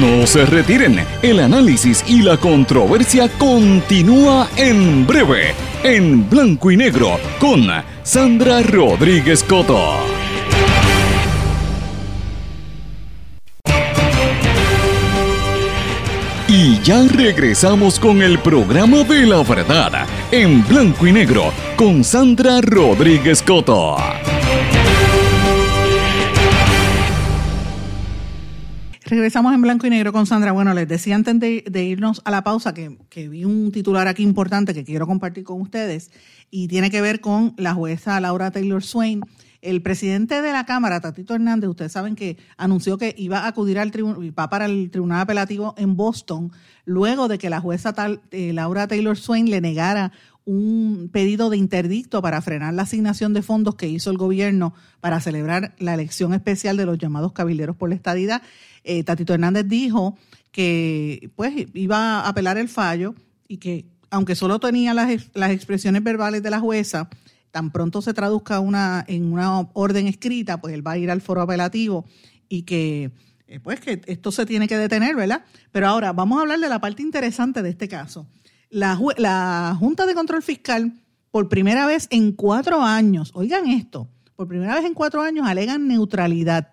[0.00, 7.18] No se retiren, el análisis y la controversia continúa en breve, en blanco y negro,
[7.40, 7.68] con
[8.02, 10.27] Sandra Rodríguez Coto.
[16.88, 23.42] Ya regresamos con el programa de la verdad, en blanco y negro, con Sandra Rodríguez
[23.42, 23.98] Coto.
[29.04, 30.52] Regresamos en blanco y negro con Sandra.
[30.52, 34.72] Bueno, les decía antes de, irnos a la pausa que, vi un titular aquí importante
[34.72, 36.10] que quiero compartir con ustedes
[36.50, 39.20] y tiene que ver con la jueza Laura Taylor Swain
[39.60, 43.78] el presidente de la Cámara, Tatito Hernández, ustedes saben que anunció que iba a acudir
[43.78, 46.52] al tribunal, va para el tribunal apelativo en Boston,
[46.84, 50.12] luego de que la jueza tal, eh, Laura Taylor Swain le negara
[50.44, 55.20] un pedido de interdicto para frenar la asignación de fondos que hizo el gobierno para
[55.20, 58.42] celebrar la elección especial de los llamados cabilderos por la estadidad.
[58.82, 60.16] Eh, Tatito Hernández dijo
[60.50, 63.14] que pues iba a apelar el fallo
[63.46, 67.10] y que aunque solo tenía las, las expresiones verbales de la jueza,
[67.50, 71.20] tan pronto se traduzca una, en una orden escrita, pues él va a ir al
[71.20, 72.04] foro apelativo
[72.48, 73.12] y que
[73.48, 75.44] eh, pues que esto se tiene que detener, ¿verdad?
[75.72, 78.26] Pero ahora vamos a hablar de la parte interesante de este caso.
[78.68, 80.92] La, la Junta de Control Fiscal,
[81.30, 85.88] por primera vez en cuatro años, oigan esto, por primera vez en cuatro años alegan
[85.88, 86.72] neutralidad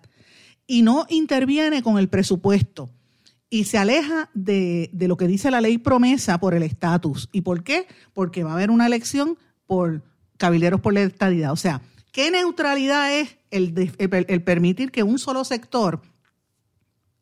[0.66, 2.90] y no interviene con el presupuesto
[3.48, 7.30] y se aleja de, de lo que dice la ley promesa por el estatus.
[7.32, 7.86] ¿Y por qué?
[8.12, 10.02] Porque va a haber una elección por
[10.36, 11.52] cabilderos por la estadidad.
[11.52, 11.80] O sea,
[12.12, 16.02] ¿qué neutralidad es el, el, permitir que un solo sector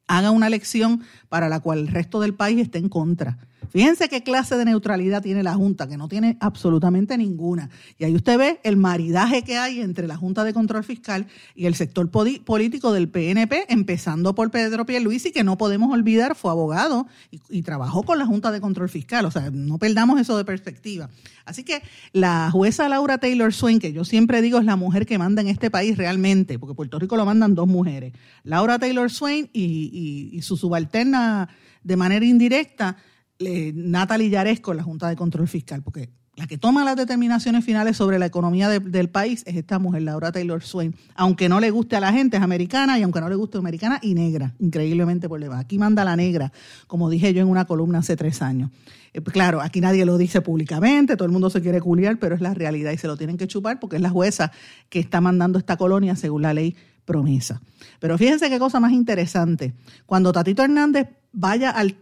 [0.07, 3.39] haga una elección para la cual el resto del país esté en contra?
[3.71, 7.71] Fíjense qué clase de neutralidad tiene la Junta, que no tiene absolutamente ninguna.
[7.99, 11.67] Y ahí usted ve el maridaje que hay entre la Junta de Control Fiscal y
[11.67, 17.07] el sector político del PNP, empezando por Pedro Pierluisi, que no podemos olvidar, fue abogado
[17.31, 19.25] y, trabajó con la Junta de Control Fiscal.
[19.25, 21.09] O sea, no perdamos eso de perspectiva.
[21.45, 25.19] Así que la jueza Laura Taylor Swain, que yo siempre digo es la mujer que
[25.19, 28.13] manda en este país realmente, porque Puerto Rico lo mandan dos mujeres,
[28.45, 31.49] Laura Taylor Swain y su subalterna
[31.85, 32.97] de manera indirecta,
[33.39, 38.19] Natalie Yaresco, la Junta de Control Fiscal, porque la que toma las determinaciones finales sobre
[38.19, 40.95] la economía del país es esta mujer, Laura Taylor Swain.
[41.15, 44.01] Aunque no le guste a la gente, es americana y aunque no le guste, americana
[44.03, 45.61] y negra, increíblemente por va.
[45.61, 46.53] Aquí manda la negra,
[46.89, 48.71] como dije yo en una columna hace tres años.
[49.13, 52.41] Eh, claro, aquí nadie lo dice públicamente, todo el mundo se quiere culiar, pero es
[52.41, 54.51] la realidad y se lo tienen que chupar porque es la jueza
[54.89, 57.61] que está mandando esta colonia según la ley promesa.
[58.01, 59.73] Pero fíjense qué cosa más interesante.
[60.05, 61.99] Cuando Tatito Hernández vaya al,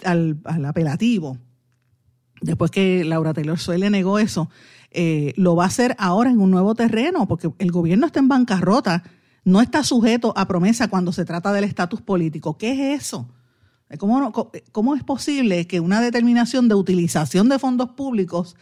[0.64, 1.38] apelativo,
[2.40, 4.50] después que Laura Taylor Swift le negó eso,
[4.90, 8.28] eh, lo va a hacer ahora en un nuevo terreno, porque el gobierno está en
[8.28, 9.02] bancarrota,
[9.44, 12.58] no está sujeto a promesa cuando se trata del estatus político.
[12.58, 13.28] ¿Qué es eso?
[13.98, 14.32] ¿Cómo,
[14.72, 18.56] ¿Cómo, es posible que una determinación de utilización de fondos públicos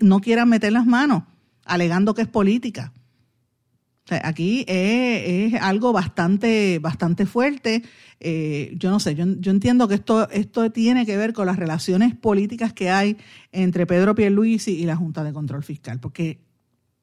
[0.00, 1.22] no quieran meter las manos,
[1.64, 2.92] alegando que es política?
[4.10, 7.82] Aquí es, algo bastante, bastante fuerte.
[8.20, 12.14] Eh, yo no sé, yo, entiendo que esto, esto tiene que ver con las relaciones
[12.14, 13.16] políticas que hay
[13.52, 16.40] entre Pedro Pierluisi y la Junta de Control Fiscal, porque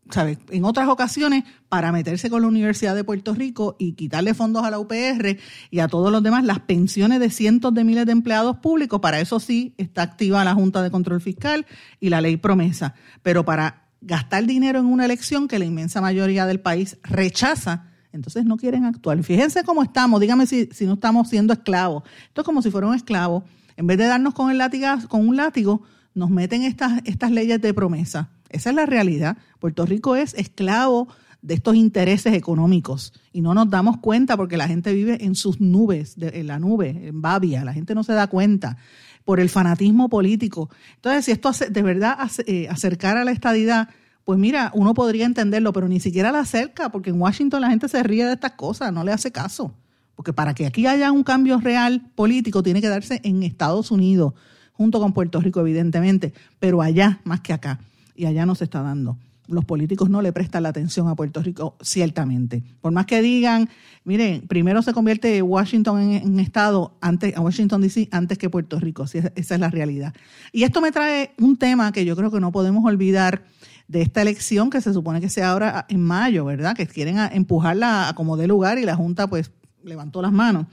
[0.10, 0.38] ¿sabes?
[0.50, 4.70] En otras ocasiones, para meterse con la Universidad de Puerto Rico y quitarle fondos a
[4.70, 5.38] la UPR
[5.72, 9.20] y a todos los demás, las pensiones de cientos de miles de empleados públicos, para
[9.20, 11.66] eso sí está activa la Junta de Control Fiscal
[12.00, 12.94] y la ley promesa.
[13.24, 18.46] Pero para gastar dinero en una elección que la inmensa mayoría del país rechaza, entonces
[18.46, 19.22] no quieren actuar.
[19.24, 22.04] Fíjense cómo estamos, dígame si, si no estamos siendo esclavos.
[22.28, 23.44] Esto es como si fuera un esclavo.
[23.76, 27.60] En vez de darnos con, el látigo, con un látigo, nos meten estas, estas leyes
[27.62, 29.38] de promesa esa es la realidad.
[29.60, 31.10] Puerto Rico es esclavo
[31.42, 35.60] de estos intereses económicos y no nos damos cuenta porque la gente vive en sus
[35.60, 38.78] nubes, en la nube, en Babia, la gente no se da cuenta
[39.26, 40.70] por el fanatismo político.
[40.96, 43.90] Entonces, si esto de verdad eh, acercara a la estadidad,
[44.24, 47.88] pues mira, uno podría entenderlo, pero ni siquiera la acerca, porque en Washington la gente
[47.90, 49.74] se ríe de estas cosas, no le hace caso.
[50.16, 54.34] Porque para que aquí haya un cambio real político tiene que darse en Estados Unidos,
[54.72, 57.80] junto con Puerto Rico, evidentemente, pero allá más que acá
[58.16, 59.18] y allá no se está dando.
[59.48, 62.64] Los políticos no le prestan la atención a Puerto Rico, ciertamente.
[62.82, 63.70] Por más que digan,
[64.04, 69.04] miren, primero se convierte Washington en, estado, antes, a Washington DC, antes que Puerto Rico.
[69.04, 70.14] esa es la realidad.
[70.52, 73.44] Y esto me trae un tema que yo creo que no podemos olvidar
[73.88, 76.76] de esta elección que se supone que sea ahora en mayo, ¿verdad?
[76.76, 79.52] Que quieren empujarla a como de lugar y la Junta pues
[79.84, 80.66] levantó las manos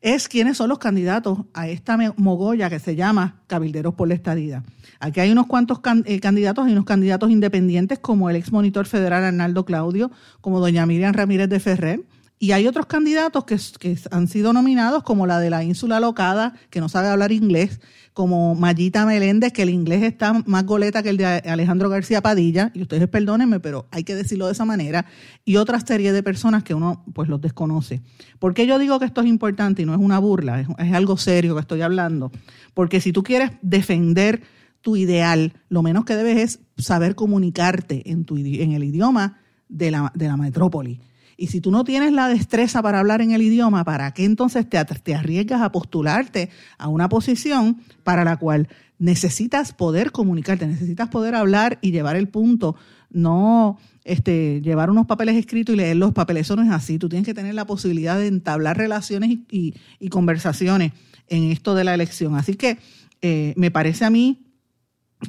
[0.00, 4.62] es quiénes son los candidatos a esta mogolla que se llama Cabilderos por la Estadía.
[5.00, 9.24] Aquí hay unos cuantos eh, candidatos, y unos candidatos independientes como el ex monitor federal
[9.24, 10.10] Arnaldo Claudio,
[10.42, 12.00] como doña Miriam Ramírez de Ferrer,
[12.38, 16.54] y hay otros candidatos que, que, han sido nominados, como la de la ínsula locada,
[16.70, 17.80] que no sabe hablar inglés,
[18.14, 22.70] como Mayita Meléndez, que el inglés está más goleta que el de Alejandro García Padilla,
[22.74, 25.06] y ustedes perdónenme, pero hay que decirlo de esa manera,
[25.44, 28.00] y otra serie de personas que uno pues los desconoce.
[28.38, 31.16] ¿Por qué yo digo que esto es importante y no es una burla, es, algo
[31.16, 32.32] serio que estoy hablando?
[32.74, 34.42] Porque si tú quieres defender
[34.80, 39.38] tu ideal, lo menos que debes es saber comunicarte en, tu, en el idioma
[39.68, 41.00] de la, de la metrópoli
[41.40, 44.68] y si tú no tienes la destreza para hablar en el idioma, ¿para qué entonces
[44.68, 51.08] te, te arriesgas a postularte a una posición para la cual necesitas poder comunicarte, necesitas
[51.08, 52.76] poder hablar y llevar el punto,
[53.08, 56.42] no este, llevar unos papeles escritos y leer los papeles.
[56.42, 56.98] Eso no es así.
[56.98, 59.74] Tú tienes que tener la posibilidad de entablar relaciones y,
[60.10, 60.92] conversaciones
[61.28, 62.34] en esto de la elección.
[62.34, 62.76] Así que
[63.22, 64.49] eh, me parece a mí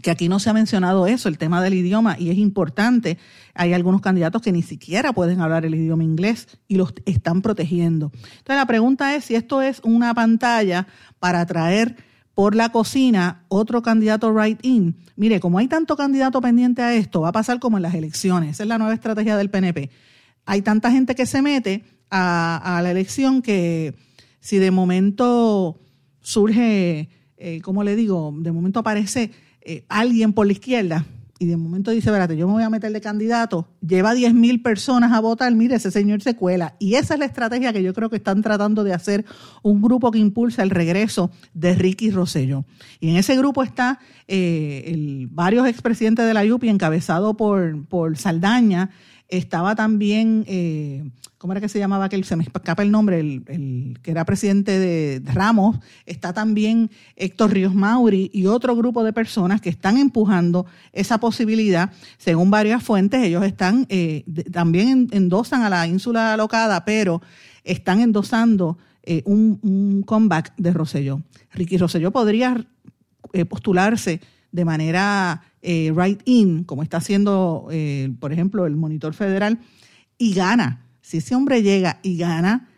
[0.01, 3.17] que aquí no se ha mencionado eso, el tema del idioma, y es importante.
[3.53, 8.11] Hay algunos candidatos que ni siquiera pueden hablar el idioma inglés y los están protegiendo.
[8.13, 10.87] Entonces la pregunta es si esto es una pantalla
[11.19, 11.97] para traer
[12.33, 14.95] por la cocina otro candidato right-in.
[15.17, 18.51] Mire, como hay tanto candidato pendiente a esto, va a pasar como en las elecciones.
[18.51, 19.89] Esa es la nueva estrategia del PNP.
[20.45, 23.95] Hay tanta gente que se mete a, la elección que
[24.39, 25.81] si de momento
[26.21, 28.33] surge, eh, ¿cómo le digo?
[28.37, 31.05] De momento aparece eh, alguien por la izquierda
[31.41, 34.61] y de momento dice, espérate, yo me voy a meter de candidato, lleva 10 mil
[34.61, 36.75] personas a votar, mire, ese señor se cuela.
[36.77, 39.25] Y esa es la estrategia que yo creo que están tratando de hacer
[39.63, 42.63] un grupo que impulsa el regreso de Ricky Rosselló.
[42.99, 43.97] Y en ese grupo está
[44.27, 48.91] eh, el, varios expresidentes de la UPI, encabezado por, por Saldaña,
[49.31, 52.25] estaba también, eh, ¿cómo era que se llamaba aquel?
[52.25, 55.79] Se me escapa el nombre, el, que era presidente de Ramos.
[56.05, 61.91] Está también Héctor Ríos Mauri y otro grupo de personas que están empujando esa posibilidad.
[62.17, 67.21] Según varias fuentes, ellos están, eh, también endosan a la ínsula alocada, pero
[67.63, 71.21] están endosando eh, un, comeback de Rosselló.
[71.53, 72.67] Ricky Rosselló podría
[73.47, 74.19] postularse
[74.51, 75.93] de manera eh,
[76.25, 79.59] in, como está haciendo, eh, por ejemplo, el monitor federal,
[80.17, 80.85] y gana.
[81.01, 82.69] Si ese hombre llega y gana,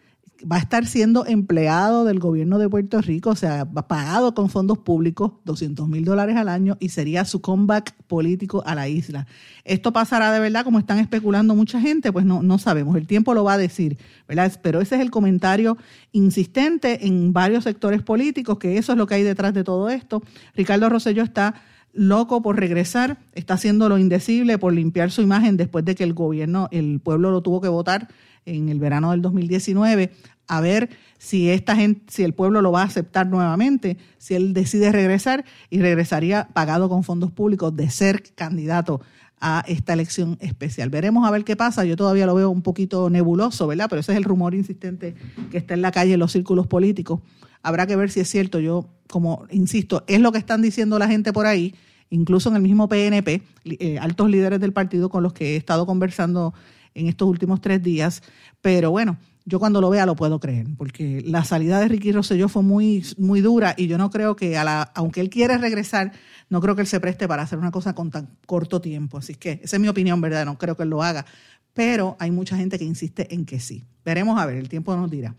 [0.49, 4.77] va a estar siendo empleado del gobierno de Puerto Rico, o sea, pagado con fondos
[4.77, 9.25] públicos, 200 mil dólares al año, y sería su comeback político a la isla.
[9.63, 12.11] ¿Esto pasará de verdad como están especulando mucha gente?
[12.11, 14.51] Pues no, no sabemos, el tiempo lo va a decir, ¿verdad?
[14.61, 15.77] Pero ese es el comentario
[16.11, 20.21] insistente en varios sectores políticos, que eso es lo que hay detrás de todo esto.
[20.55, 21.55] Ricardo Rosselló está
[21.93, 26.13] loco por regresar, está haciendo lo indecible por limpiar su imagen después de que el
[26.13, 28.09] gobierno, el pueblo lo tuvo que votar
[28.45, 30.11] en el verano del 2019,
[30.47, 34.53] a ver si esta gente, si el pueblo lo va a aceptar nuevamente, si él
[34.53, 39.01] decide regresar y regresaría pagado con fondos públicos de ser candidato
[39.39, 40.89] a esta elección especial.
[40.89, 41.83] Veremos a ver qué pasa.
[41.83, 43.87] Yo todavía lo veo un poquito nebuloso, ¿verdad?
[43.89, 45.15] Pero ese es el rumor insistente
[45.51, 47.19] que está en la calle en los círculos políticos.
[47.61, 48.59] Habrá que ver si es cierto.
[48.59, 51.75] Yo, como insisto, es lo que están diciendo la gente por ahí,
[52.09, 55.85] incluso en el mismo PNP, eh, altos líderes del partido con los que he estado
[55.85, 56.53] conversando
[56.93, 58.23] en estos últimos tres días.
[58.61, 62.47] Pero bueno, yo cuando lo vea lo puedo creer, porque la salida de Ricky Rosselló
[62.47, 66.13] fue muy, muy dura y yo no creo que, a la, aunque él quiere regresar,
[66.49, 69.17] no creo que él se preste para hacer una cosa con tan corto tiempo.
[69.17, 70.45] Así que esa es mi opinión, ¿verdad?
[70.45, 71.25] No creo que él lo haga.
[71.73, 73.83] Pero hay mucha gente que insiste en que sí.
[74.05, 75.35] Veremos a ver, el tiempo nos dirá.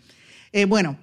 [0.52, 0.98] Eh, bueno,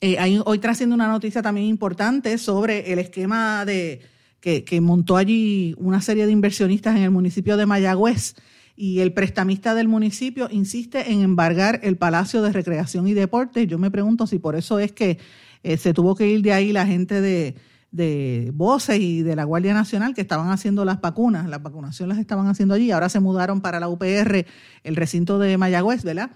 [0.00, 4.02] eh, hay, hoy trasciende una noticia también importante sobre el esquema de
[4.40, 8.34] que, que montó allí una serie de inversionistas en el municipio de Mayagüez
[8.76, 13.66] y el prestamista del municipio insiste en embargar el Palacio de Recreación y Deportes.
[13.68, 15.18] Yo me pregunto si por eso es que
[15.62, 17.54] eh, se tuvo que ir de ahí la gente de,
[17.94, 22.20] de Voces y de la Guardia Nacional que estaban haciendo las vacunas, las vacunaciones las
[22.20, 24.44] estaban haciendo allí, ahora se mudaron para la UPR,
[24.82, 26.30] el recinto de Mayagüez, ¿verdad?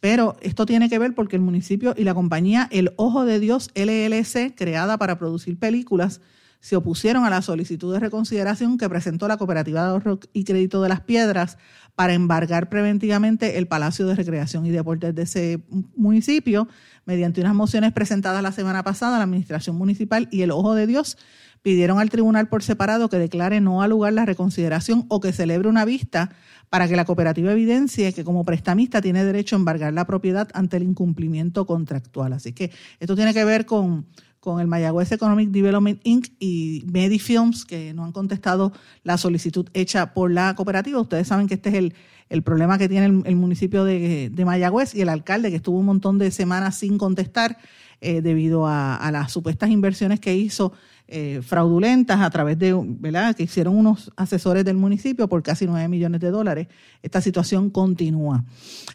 [0.00, 3.70] Pero esto tiene que ver porque el municipio y la compañía El Ojo de Dios
[3.74, 6.22] LLC, creada para producir películas,
[6.60, 10.80] se opusieron a la solicitud de reconsideración que presentó la Cooperativa de Ahorro y Crédito
[10.80, 11.58] de las Piedras
[11.94, 15.62] para embargar preventivamente el Palacio de Recreación y Deportes de ese
[15.94, 16.68] municipio
[17.04, 19.18] mediante unas mociones presentadas la semana pasada.
[19.18, 21.18] La Administración Municipal y el Ojo de Dios
[21.62, 25.68] pidieron al tribunal por separado que declare no al lugar la reconsideración o que celebre
[25.68, 26.30] una vista
[26.70, 30.78] para que la cooperativa evidencie que como prestamista tiene derecho a embargar la propiedad ante
[30.78, 32.32] el incumplimiento contractual.
[32.32, 34.06] Así que esto tiene que ver con
[34.42, 36.26] con el Mayagüez Economic Development Inc.
[36.40, 38.72] y Medifilms, que no han contestado
[39.04, 41.00] la solicitud hecha por la cooperativa.
[41.00, 41.94] Ustedes saben que este es el,
[42.28, 45.86] el problema que tiene el, municipio de, de, Mayagüez y el alcalde, que estuvo un
[45.86, 47.56] montón de semanas sin contestar
[48.04, 50.72] eh, debido a, las supuestas inversiones que hizo
[51.06, 55.86] eh, fraudulentas a través de, ¿verdad?, que hicieron unos asesores del municipio por casi 9
[55.86, 56.66] millones de dólares.
[57.00, 58.44] Esta situación continúa.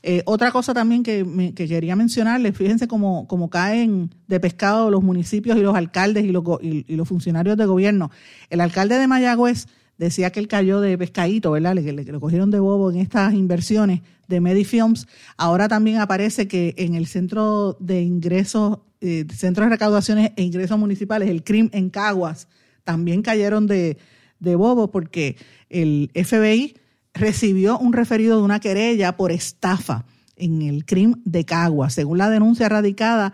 [0.04, 5.58] Eh, otra cosa también que, quería mencionarles, fíjense cómo, cómo, caen de pescado los municipios
[5.58, 8.12] y los alcaldes y los, y, los funcionarios de gobierno.
[8.50, 11.76] El alcalde de Mayagüez decía que él cayó de pescadito, ¿verdad?
[11.76, 15.08] Le, le, le, cogieron de bobo en estas inversiones de Medifilms.
[15.38, 20.78] Ahora también aparece que en el centro de ingresos eh, Centro de Recaudaciones e Ingresos
[20.80, 22.48] Municipales, el CRIM en Caguas,
[22.84, 23.98] también cayeron de,
[24.40, 25.38] de bobo porque
[25.70, 26.78] el FBI
[27.14, 30.06] recibió un referido de una querella por estafa
[30.36, 31.94] en el CRIM de Caguas.
[31.94, 33.34] Según la denuncia radicada,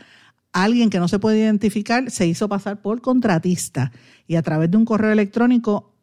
[0.52, 3.91] alguien que no se puede identificar se hizo pasar por contratista
[4.28, 5.94] y a través de un correo electrónico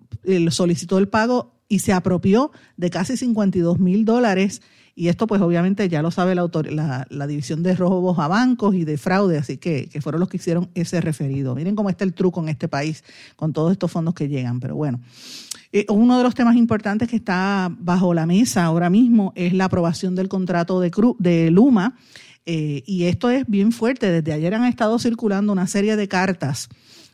[0.50, 4.60] solicitó el pago y se apropió de casi 52 mil dólares
[5.00, 8.84] y esto pues obviamente ya lo sabe la, la, división de robos a bancos y
[8.84, 11.54] de fraude, así que, que, fueron los que hicieron ese referido.
[11.54, 13.02] Miren cómo está el truco en este país
[13.34, 15.00] con todos estos fondos que llegan, pero bueno.
[15.72, 19.64] Eh, uno de los temas importantes que está bajo la mesa ahora mismo es la
[19.64, 21.96] aprobación del contrato de, de Luma.
[22.44, 24.10] Eh, y esto es bien fuerte.
[24.10, 26.68] Desde ayer han estado circulando una serie de cartas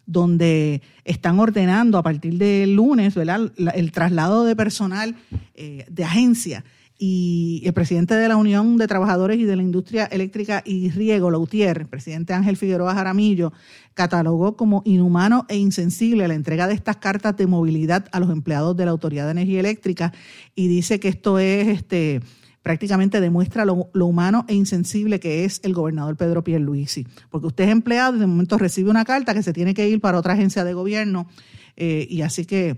[0.07, 5.15] donde están ordenando a partir del lunes el traslado de personal
[5.55, 6.65] eh, de agencia
[6.99, 11.31] y el presidente de la Unión de Trabajadores y de la Industria Eléctrica y Riego,
[11.31, 13.53] Lautier, el presidente Ángel Figueroa Jaramillo,
[13.95, 18.77] catalogó como inhumano e insensible la entrega de estas cartas de movilidad a los empleados
[18.77, 20.13] de la Autoridad de Energía Eléctrica
[20.55, 22.21] y dice que esto es este
[22.63, 27.71] prácticamente demuestra lo, humano e insensible que es el gobernador Pedro Pierluisi, porque usted es
[27.71, 30.65] empleado y de momento recibe una carta que se tiene que ir para otra agencia
[30.65, 31.29] de gobierno
[31.77, 32.75] eh, y así que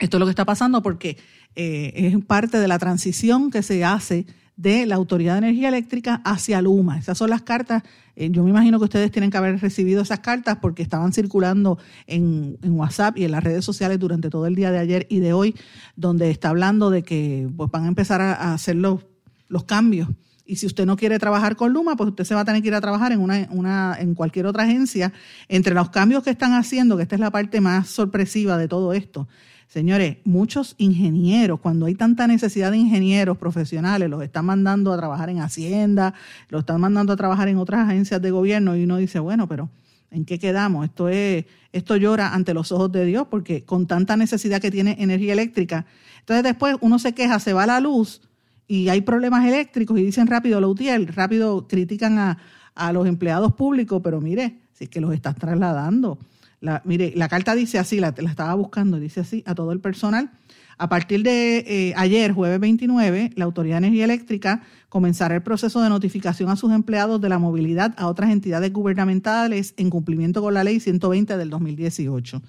[0.00, 1.18] esto es lo que está pasando porque
[1.56, 4.26] eh, es parte de la transición que se hace
[4.56, 6.98] de la Autoridad de Energía Eléctrica hacia Luma.
[6.98, 7.82] Esas son las cartas.
[8.16, 11.78] Eh, yo me imagino que ustedes tienen que haber recibido esas cartas porque estaban circulando
[12.06, 15.32] en, WhatsApp y en las redes sociales durante todo el día de ayer y de
[15.32, 15.56] hoy,
[15.96, 19.00] donde está hablando de que pues, van a empezar a, hacer los,
[19.48, 20.08] los cambios.
[20.46, 22.68] Y si usted no quiere trabajar con Luma, pues usted se va a tener que
[22.68, 25.12] ir a trabajar en una, una, en cualquier otra agencia.
[25.48, 28.92] Entre los cambios que están haciendo, que esta es la parte más sorpresiva de todo
[28.92, 29.26] esto,
[29.68, 35.30] Señores, muchos ingenieros, cuando hay tanta necesidad de ingenieros profesionales, los están mandando a trabajar
[35.30, 36.14] en Hacienda,
[36.48, 39.70] los están mandando a trabajar en otras agencias de gobierno y uno dice, bueno, pero
[40.10, 40.84] ¿en qué quedamos?
[40.84, 44.96] Esto es, esto llora ante los ojos de Dios porque con tanta necesidad que tiene
[45.00, 45.86] energía eléctrica,
[46.20, 48.22] entonces después uno se queja, se va la luz
[48.68, 52.38] y hay problemas eléctricos y dicen rápido, Lautier, rápido critican a,
[52.74, 56.18] a los empleados públicos, pero mire, si es que los estás trasladando
[56.64, 60.30] La, mire, la carta dice así, la, estaba buscando, dice así, a todo el personal.
[60.78, 65.82] A partir de eh, ayer, jueves 29, la Autoridad de Energía Eléctrica comenzará el proceso
[65.82, 70.54] de notificación a sus empleados de la movilidad a otras entidades gubernamentales en cumplimiento con
[70.54, 72.40] la Ley 120 del 2018.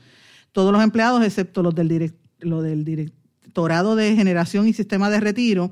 [0.54, 5.72] Todos los empleados, excepto los del, lo del Directorado de Generación y Sistema de Retiro,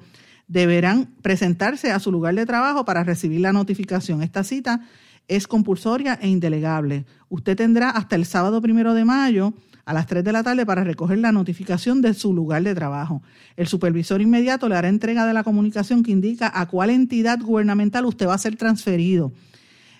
[0.50, 4.22] deberán presentarse a su lugar de trabajo para recibir la notificación.
[4.22, 4.82] Esta cita
[5.28, 7.05] es compulsoria e indelegable.
[7.30, 9.53] Usted tendrá hasta el sábado primero de mayo
[9.86, 13.21] a las 3 de la tarde para recoger la notificación de su lugar de trabajo.
[13.57, 18.05] El supervisor inmediato le hará entrega de la comunicación que indica a cuál entidad gubernamental
[18.05, 19.34] usted va a ser transferido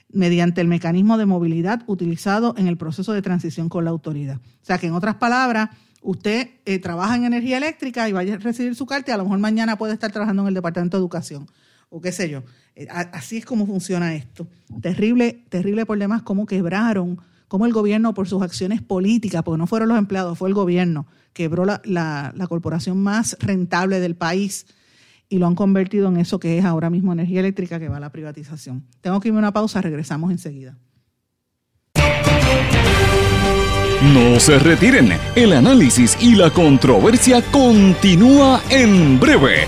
[0.10, 4.38] mediante el mecanismo de movilidad utilizado en el proceso de transición con la autoridad.
[4.38, 5.70] O sea que en otras palabras,
[6.02, 9.24] usted eh, trabaja en energía eléctrica y va a recibir su carta y a lo
[9.24, 11.48] mejor mañana puede estar trabajando en el Departamento de Educación
[11.94, 12.44] o qué sé yo.
[12.76, 14.48] Eh, así es como funciona esto.
[14.82, 19.68] Terrible, terrible por demás cómo quebraron cómo el gobierno, por sus acciones políticas, porque no
[19.68, 24.66] fueron los empleados, fue el gobierno, quebró la, la, corporación más rentable del país
[25.30, 28.00] y lo han convertido en eso que es ahora mismo energía eléctrica que va a
[28.00, 28.88] la privatización.
[29.02, 30.76] Tengo que irme a una pausa, regresamos enseguida.
[34.14, 39.68] No se retiren, el análisis y la controversia continúa en breve,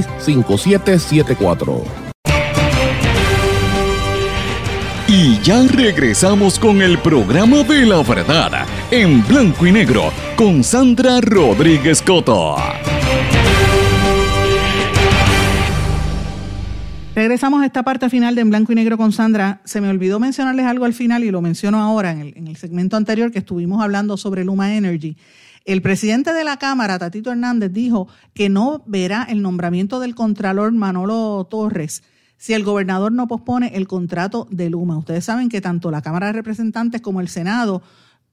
[0.19, 1.83] 5774.
[5.07, 11.19] Y ya regresamos con el programa de la verdad en blanco y negro con Sandra
[11.19, 12.55] Rodríguez Coto.
[17.13, 19.59] Regresamos a esta parte final de En Blanco y Negro con Sandra.
[19.65, 22.55] Se me olvidó mencionarles algo al final y lo menciono ahora en el, en el
[22.55, 25.17] segmento anterior que estuvimos hablando sobre Luma Energy.
[25.65, 30.71] El presidente de la Cámara, Tatito Hernández, dijo que no verá el nombramiento del Contralor
[30.71, 32.03] Manolo Torres
[32.41, 34.97] si el gobernador no pospone el contrato de Luma.
[34.97, 37.83] Ustedes saben que tanto la Cámara de Representantes como el Senado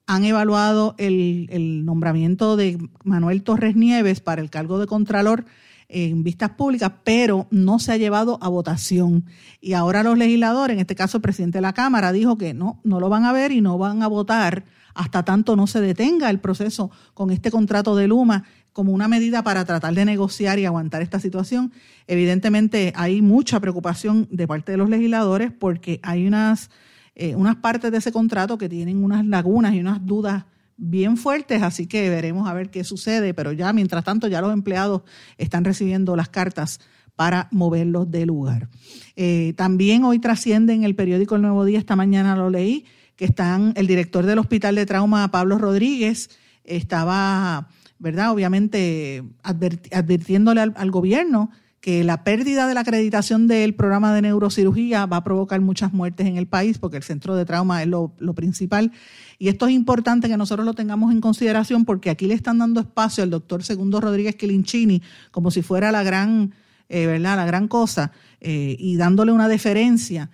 [0.07, 5.45] han evaluado el, nombramiento de Manuel Torres Nieves para el cargo de Contralor
[5.91, 9.27] en vistas públicas, pero no se ha llevado a votación.
[9.61, 12.81] Y ahora los legisladores, en este caso el presidente de la Cámara, dijo que no,
[12.85, 14.65] no lo van a ver y no van a votar
[14.99, 18.43] hasta tanto no se detenga el proceso con este contrato de Luma
[18.73, 21.73] como una medida para tratar de negociar y aguantar esta situación.
[22.09, 26.71] Evidentemente hay mucha preocupación de parte de los legisladores porque hay unas,
[27.15, 30.47] eh, unas partes de ese contrato que tienen unas lagunas y unas dudas
[30.77, 34.53] bien fuertes, así que veremos a ver qué sucede, pero ya mientras tanto ya los
[34.53, 35.03] empleados
[35.37, 36.81] están recibiendo las cartas
[37.15, 38.69] para moverlos de lugar.
[39.15, 42.85] Eh, también hoy trasciende en el periódico El Nuevo Día, esta mañana lo leí,
[43.19, 46.31] que están, el director del Hospital de Trauma, Pablo Rodríguez,
[46.63, 48.31] estaba, ¿verdad?
[48.31, 51.51] Obviamente advirtiéndole al, gobierno
[51.81, 56.29] que la pérdida de la acreditación del programa de neurocirugía va a provocar muchas muertes
[56.29, 58.93] en el país, porque el centro de trauma es lo, principal.
[59.37, 62.79] Y esto es importante que nosotros lo tengamos en consideración, porque aquí le están dando
[62.79, 65.03] espacio al doctor Segundo Rodríguez Quilinchini
[65.33, 66.55] como si fuera la gran,
[66.89, 67.37] eh, ¿verdad?
[67.37, 70.31] La gran cosa, eh, y dándole una deferencia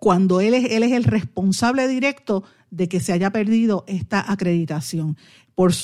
[0.00, 5.16] cuando él es, él es el responsable directo de que se haya perdido esta acreditación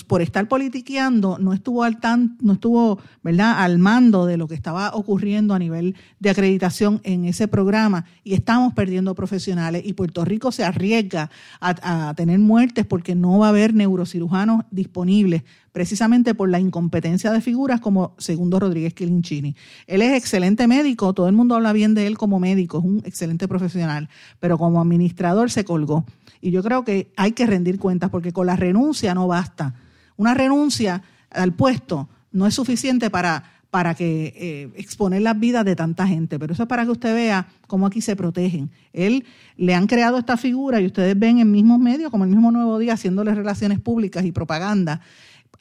[0.07, 4.55] por, estar politiqueando, no estuvo al tan, no estuvo, ¿verdad?, al mando de lo que
[4.55, 10.25] estaba ocurriendo a nivel de acreditación en ese programa y estamos perdiendo profesionales y Puerto
[10.25, 16.35] Rico se arriesga a, a tener muertes porque no va a haber neurocirujanos disponibles precisamente
[16.35, 19.57] por la incompetencia de figuras como Segundo Rodríguez Quilinchini.
[19.87, 23.03] Él es excelente médico, todo el mundo habla bien de él como médico, es un
[23.05, 24.09] excelente profesional,
[24.41, 26.07] pero como administrador se colgó.
[26.47, 29.75] Y yo creo que hay que rendir cuentas porque con la renuncia no basta.
[30.17, 35.75] Una renuncia al puesto no es suficiente para, para que eh, exponer las vidas de
[35.75, 38.71] tanta gente, pero eso es para que usted vea cómo aquí se protegen.
[38.93, 39.25] Él
[39.57, 42.79] le han creado esta figura y ustedes ven en mismos medios, como el mismo Nuevo
[42.79, 45.01] Día, haciéndole relaciones públicas y propaganda,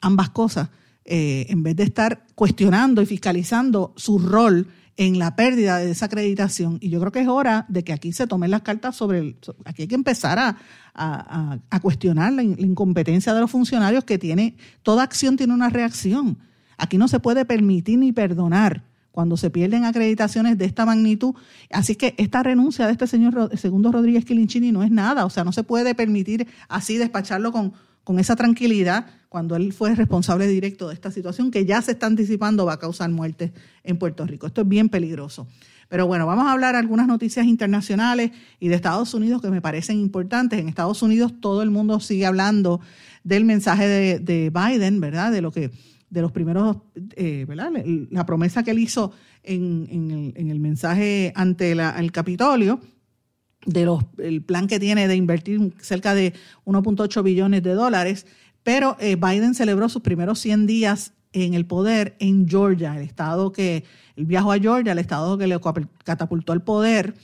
[0.00, 0.68] ambas cosas,
[1.04, 6.06] eh, en vez de estar cuestionando y fiscalizando su rol en la pérdida de esa
[6.06, 6.78] acreditación.
[6.80, 9.36] Y yo creo que es hora de que aquí se tomen las cartas sobre el...
[9.64, 10.56] Aquí hay que empezar a,
[10.94, 14.56] a, cuestionar la, incompetencia de los funcionarios que tiene...
[14.82, 16.38] Toda acción tiene una reacción.
[16.78, 21.34] Aquí no se puede permitir ni perdonar cuando se pierden acreditaciones de esta magnitud.
[21.70, 25.26] Así que esta renuncia de este señor Segundo Rodríguez Quilinchini no es nada.
[25.26, 27.72] O sea, no se puede permitir así despacharlo con,
[28.06, 32.06] con esa tranquilidad cuando él fue responsable directo de esta situación que ya se está
[32.06, 33.50] anticipando va a causar muertes
[33.82, 34.46] en Puerto Rico.
[34.46, 35.48] Esto es bien peligroso.
[35.88, 38.30] Pero bueno, vamos a hablar algunas noticias internacionales
[38.60, 40.60] y de Estados Unidos que me parecen importantes.
[40.60, 42.80] En Estados Unidos todo el mundo sigue hablando
[43.24, 45.32] del mensaje de, Biden, ¿verdad?
[45.32, 45.72] De lo que
[46.08, 46.76] de los primeros,
[47.16, 47.72] eh, ¿verdad?
[48.10, 49.10] La promesa que él hizo
[49.42, 52.78] en, el, mensaje ante el Capitolio
[53.66, 56.32] de los, el plan que tiene de invertir cerca de
[56.64, 58.26] 1.8 billones de dólares,
[58.62, 63.52] pero eh, Biden celebró sus primeros 100 días en el poder en Georgia, el estado
[63.52, 63.84] que,
[64.16, 65.60] el viajó a Georgia, el estado que le
[66.04, 67.14] catapultó al poder,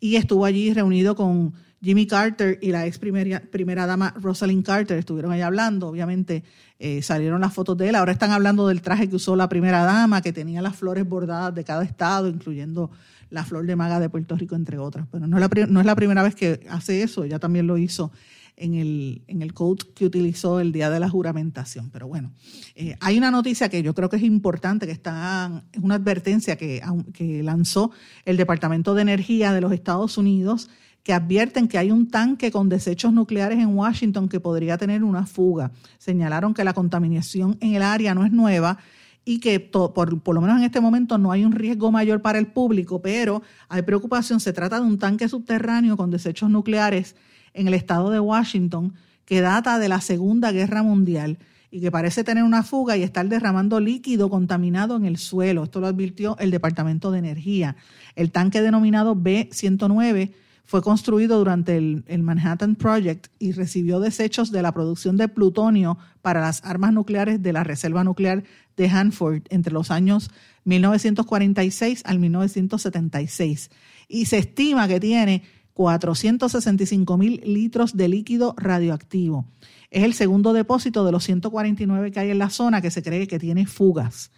[0.00, 4.98] y estuvo allí reunido con Jimmy Carter y la ex primera, primera dama Rosalind Carter,
[4.98, 6.42] estuvieron allí hablando, obviamente
[6.78, 9.84] eh, salieron las fotos de él, ahora están hablando del traje que usó la primera
[9.84, 12.90] dama, que tenía las flores bordadas de cada estado, incluyendo
[13.30, 15.06] la flor de maga de Puerto Rico, entre otras.
[15.10, 17.78] Pero no es la, no es la primera vez que hace eso, ella también lo
[17.78, 18.12] hizo
[18.56, 21.90] en el, en el code que utilizó el día de la juramentación.
[21.90, 22.32] Pero bueno,
[22.74, 26.56] eh, hay una noticia que yo creo que es importante, que está, es una advertencia
[26.56, 26.82] que,
[27.14, 27.90] que lanzó
[28.24, 30.68] el Departamento de Energía de los Estados Unidos,
[31.02, 35.24] que advierten que hay un tanque con desechos nucleares en Washington que podría tener una
[35.24, 35.72] fuga.
[35.98, 38.78] Señalaron que la contaminación en el área no es nueva
[39.24, 42.38] y que por, por, lo menos en este momento no hay un riesgo mayor para
[42.38, 44.40] el público, pero hay preocupación.
[44.40, 47.16] Se trata de un tanque subterráneo con desechos nucleares
[47.54, 48.94] en el estado de Washington
[49.24, 51.38] que data de la Segunda Guerra Mundial
[51.70, 55.64] y que parece tener una fuga y estar derramando líquido contaminado en el suelo.
[55.64, 57.76] Esto lo advirtió el Departamento de Energía.
[58.16, 60.32] El tanque denominado B-109
[60.70, 66.40] fue construido durante el, Manhattan Project y recibió desechos de la producción de plutonio para
[66.42, 68.44] las armas nucleares de la Reserva Nuclear
[68.76, 70.30] de Hanford entre los años
[70.62, 73.72] 1946 al 1976.
[74.06, 75.42] Y se estima que tiene
[75.72, 79.46] 465 mil litros de líquido radioactivo.
[79.90, 83.26] Es el segundo depósito de los 149 que hay en la zona que se cree
[83.26, 84.30] que tiene fugas.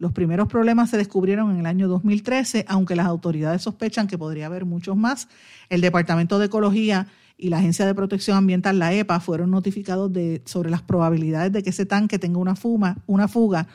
[0.00, 4.46] Los primeros problemas se descubrieron en el año 2013, aunque las autoridades sospechan que podría
[4.46, 5.28] haber muchos más.
[5.68, 10.40] El Departamento de Ecología y la Agencia de Protección Ambiental, la EPA, fueron notificados de,
[10.46, 13.68] sobre las probabilidades de que ese tanque tenga una, fuma, una fuga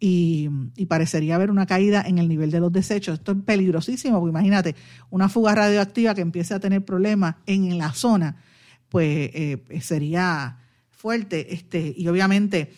[0.00, 0.48] y,
[0.88, 3.20] parecería haber una caída en el nivel de los desechos.
[3.20, 4.74] Esto es peligrosísimo, porque imagínate,
[5.10, 8.42] una fuga radioactiva que empiece a tener problemas en la zona,
[8.88, 10.58] pues eh, sería
[10.90, 11.54] fuerte.
[11.54, 12.72] Este, y obviamente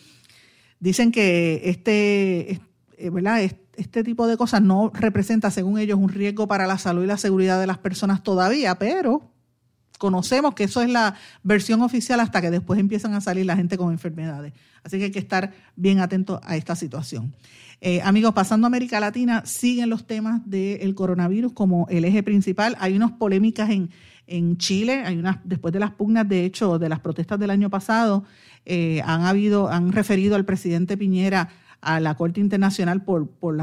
[0.79, 2.61] dicen que este,
[3.09, 3.41] ¿verdad?
[3.41, 7.17] este tipo de cosas no representa, según ellos, un riesgo para la salud y la
[7.17, 9.31] seguridad de las personas todavía, pero
[10.01, 13.77] conocemos que eso es la versión oficial hasta que después empiezan a salir la gente
[13.77, 14.51] con enfermedades.
[14.83, 17.35] Así que hay que estar bien atentos a esta situación.
[17.81, 22.75] Eh, amigos, pasando a América Latina, siguen los temas del coronavirus como el eje principal.
[22.79, 23.91] Hay unas polémicas en,
[24.25, 27.69] en Chile, hay unas, después de las pugnas, de hecho, de las protestas del año
[27.69, 28.23] pasado,
[28.65, 31.49] eh, han habido, han referido al presidente Piñera
[31.81, 33.57] a la Corte Internacional por, por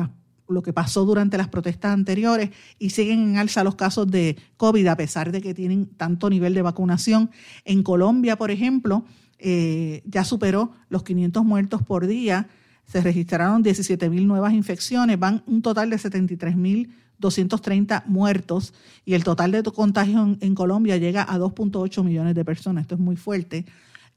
[0.49, 4.87] lo que pasó durante las protestas anteriores y siguen en alza los casos de COVID
[4.87, 7.31] a pesar de que tienen tanto nivel de vacunación.
[7.65, 9.05] En Colombia, por ejemplo,
[9.39, 12.49] eh, ya superó los 500 muertos por día,
[12.87, 18.73] se registraron 17.000 nuevas infecciones, van un total de 73.230 muertos
[19.05, 22.83] y el total de contagios en, Colombia llega a 2.8 millones de personas.
[22.83, 23.67] Esto es muy fuerte.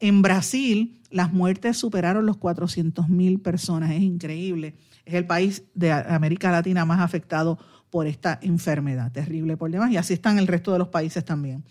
[0.02, 3.92] En Brasil, las muertes superaron los 400 mil personas.
[3.92, 4.74] Es increíble.
[5.06, 7.60] Es el país de América Latina más afectado
[7.92, 9.12] por esta enfermedad.
[9.12, 9.92] Terrible por demás.
[9.92, 11.64] Y así están el resto de los países también.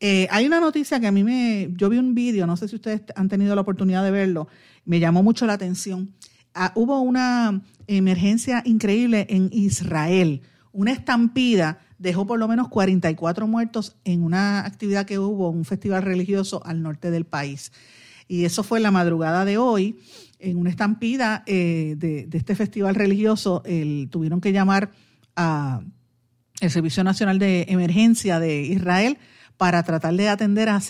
[0.00, 1.70] Eh, hay una noticia que a mí me.
[1.76, 4.48] Yo vi un vídeo, no sé si ustedes han tenido la oportunidad de verlo,
[4.84, 6.12] me llamó mucho la atención.
[6.54, 10.42] Ah, hubo una emergencia increíble en Israel.
[10.72, 16.02] Una estampida dejó por lo menos 44 muertos en una actividad que hubo, un festival
[16.02, 17.72] religioso al norte del país.
[18.28, 19.98] Y eso fue la madrugada de hoy,
[20.38, 23.62] en una estampida eh, de, este festival religioso,
[24.10, 24.90] tuvieron que llamar
[25.36, 25.80] a
[26.60, 29.18] el Servicio Nacional de Emergencia de Israel
[29.56, 30.80] para tratar de atender a,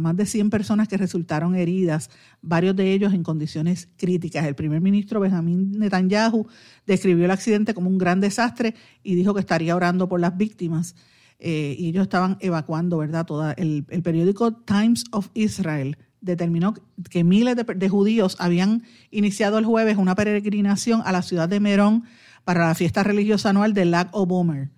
[0.00, 2.10] más de 100 personas que resultaron heridas,
[2.42, 4.44] varios de ellos en condiciones críticas.
[4.46, 6.46] El primer ministro Benjamín Netanyahu
[6.86, 10.96] describió el accidente como un gran desastre y dijo que estaría orando por las víctimas.
[11.38, 13.24] Eh, y ellos estaban evacuando, ¿verdad?
[13.24, 16.74] Toda, el, periódico Times of Israel determinó
[17.10, 21.60] que miles de, de, judíos habían iniciado el jueves una peregrinación a la ciudad de
[21.60, 22.02] Merón
[22.44, 24.70] para la fiesta religiosa anual del Lag Obomer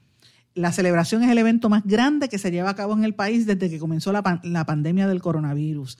[0.55, 3.47] la celebración es el evento más grande que se lleva a cabo en el país
[3.47, 5.99] desde que comenzó la, pandemia del coronavirus.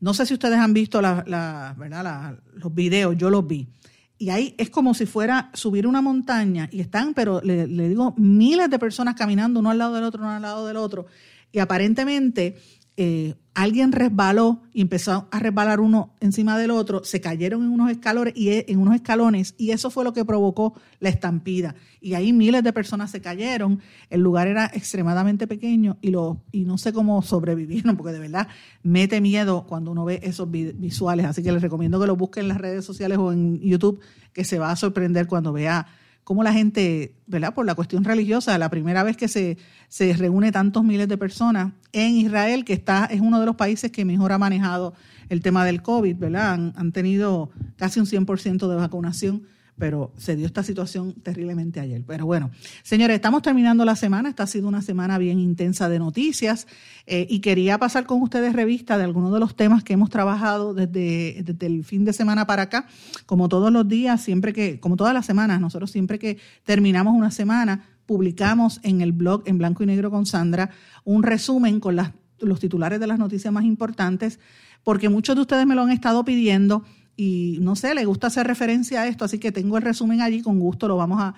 [0.00, 2.38] No sé si ustedes han visto la, ¿verdad?
[2.54, 3.68] los videos, yo los vi.
[4.16, 8.68] Y ahí es como si fuera subir una montaña y están, pero le digo, miles
[8.70, 11.06] de personas caminando uno al lado del otro, uno al lado del otro.
[11.52, 12.56] Y aparentemente
[13.00, 17.92] eh, alguien resbaló y empezó a resbalar uno encima del otro, se cayeron en unos
[17.92, 21.76] escalones y e, en unos escalones y eso fue lo que provocó la estampida.
[22.00, 23.80] Y ahí miles de personas se cayeron,
[24.10, 28.48] el lugar era extremadamente pequeño y lo y no sé cómo sobrevivieron porque de verdad
[28.82, 32.48] mete miedo cuando uno ve esos visuales, así que les recomiendo que lo busquen en
[32.48, 34.00] las redes sociales o en YouTube
[34.32, 35.86] que se va a sorprender cuando vea
[36.28, 37.54] cómo la gente, ¿verdad?
[37.54, 39.56] Por la cuestión religiosa, la primera vez que se,
[39.88, 43.90] se reúne tantos miles de personas en Israel, que está, es uno de los países
[43.90, 44.92] que mejor ha manejado
[45.30, 46.52] el tema del COVID, ¿verdad?
[46.52, 49.44] Han, han tenido casi un 100% de vacunación
[49.78, 52.02] pero se dio esta situación terriblemente ayer.
[52.06, 52.50] Pero bueno,
[52.82, 54.28] señores, estamos terminando la semana.
[54.28, 56.66] Esta ha sido una semana bien intensa de noticias
[57.06, 60.74] eh, y quería pasar con ustedes revista de algunos de los temas que hemos trabajado
[60.74, 62.86] desde, desde el fin de semana para acá.
[63.26, 67.30] Como todos los días, siempre que, como todas las semanas, nosotros siempre que terminamos una
[67.30, 70.70] semana, publicamos en el blog en blanco y negro con Sandra
[71.04, 74.40] un resumen con las, los titulares de las noticias más importantes,
[74.82, 76.84] porque muchos de ustedes me lo han estado pidiendo
[77.20, 80.40] y no sé, le gusta hacer referencia a esto, así que tengo el resumen allí,
[80.40, 81.34] con gusto lo vamos a,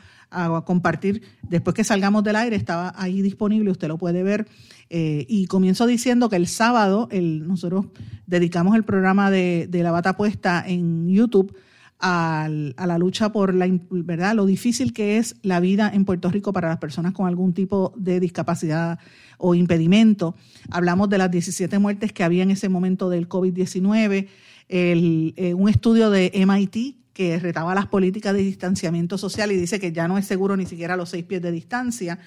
[0.64, 4.47] compartir después que salgamos del aire, estaba ahí disponible, usted lo puede ver.
[4.91, 7.87] Eh, y comienzo diciendo que el sábado nosotros
[8.26, 11.57] dedicamos el programa de, la bata puesta en YouTube
[11.99, 16.31] a, a, la lucha por la verdad lo difícil que es la vida en Puerto
[16.31, 19.01] Rico para las personas con algún tipo de discapacidad
[19.39, 20.37] o impedimento.
[20.70, 24.28] Hablamos de las 17 muertes que había en ese momento del COVID-19
[24.71, 29.81] el, eh, un estudio de MIT que retaba las políticas de distanciamiento social y dice
[29.81, 32.21] que ya no es seguro ni siquiera los seis pies de distancia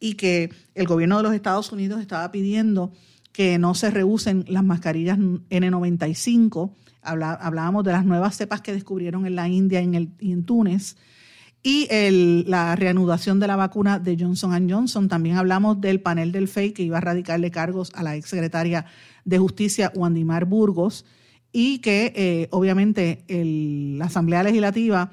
[0.00, 2.92] y que el gobierno de los Estados Unidos estaba pidiendo
[3.32, 6.72] que no se reusen las mascarillas N95.
[7.02, 10.44] hablábamos de las nuevas cepas que descubrieron en la India y en, el, y en
[10.44, 10.96] Túnez
[11.62, 15.08] y el, la reanudación de la vacuna de Johnson Johnson.
[15.08, 18.84] También hablamos del panel del FEI que iba a radicarle cargos a la exsecretaria
[19.24, 21.06] de Justicia, Wandimar Burgos
[21.56, 25.12] y que eh, obviamente la Asamblea Legislativa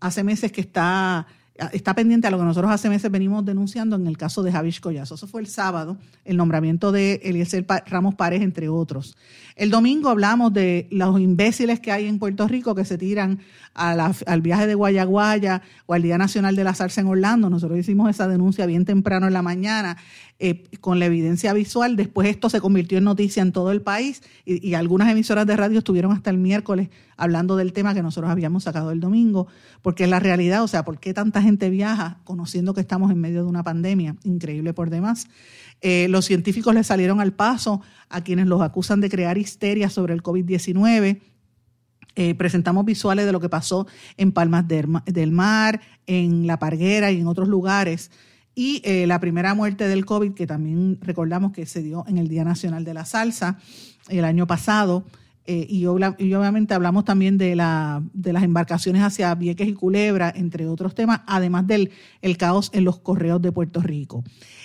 [0.00, 1.26] hace meses que está,
[1.72, 4.80] está pendiente a lo que nosotros hace meses venimos denunciando en el caso de Javish
[4.80, 5.14] Collazo.
[5.14, 9.16] Eso fue el sábado, el nombramiento de Eliezer Ramos Párez, entre otros.
[9.56, 13.40] El domingo hablamos de los imbéciles que hay en Puerto Rico que se tiran
[13.74, 17.50] al viaje de Guayaguaya o al Día Nacional de la Salsa en Orlando.
[17.50, 19.96] Nosotros hicimos esa denuncia bien temprano en la mañana
[20.38, 21.96] eh, con la evidencia visual.
[21.96, 25.78] Después esto se convirtió en noticia en todo el país y, algunas emisoras de radio
[25.78, 26.88] estuvieron hasta el miércoles
[27.22, 29.46] hablando del tema que nosotros habíamos sacado el domingo,
[29.80, 33.20] porque es la realidad, o sea, ¿por qué tanta gente viaja conociendo que estamos en
[33.20, 34.16] medio de una pandemia?
[34.24, 35.28] Increíble por demás.
[35.80, 40.14] Eh, los científicos le salieron al paso a quienes los acusan de crear histeria sobre
[40.14, 41.20] el COVID-19.
[42.16, 47.20] Eh, presentamos visuales de lo que pasó en Palmas del Mar, en La Parguera y
[47.20, 48.10] en otros lugares
[48.54, 52.28] y eh, la primera muerte del COVID, que también recordamos que se dio en el
[52.28, 53.58] Día Nacional de la Salsa
[54.08, 55.04] el año pasado.
[55.44, 60.68] Eh, y, obviamente hablamos también de, la, de las embarcaciones hacia Vieques y Culebra, entre
[60.68, 61.90] otros temas, además del
[62.20, 64.22] el caos en los correos de Puerto Rico.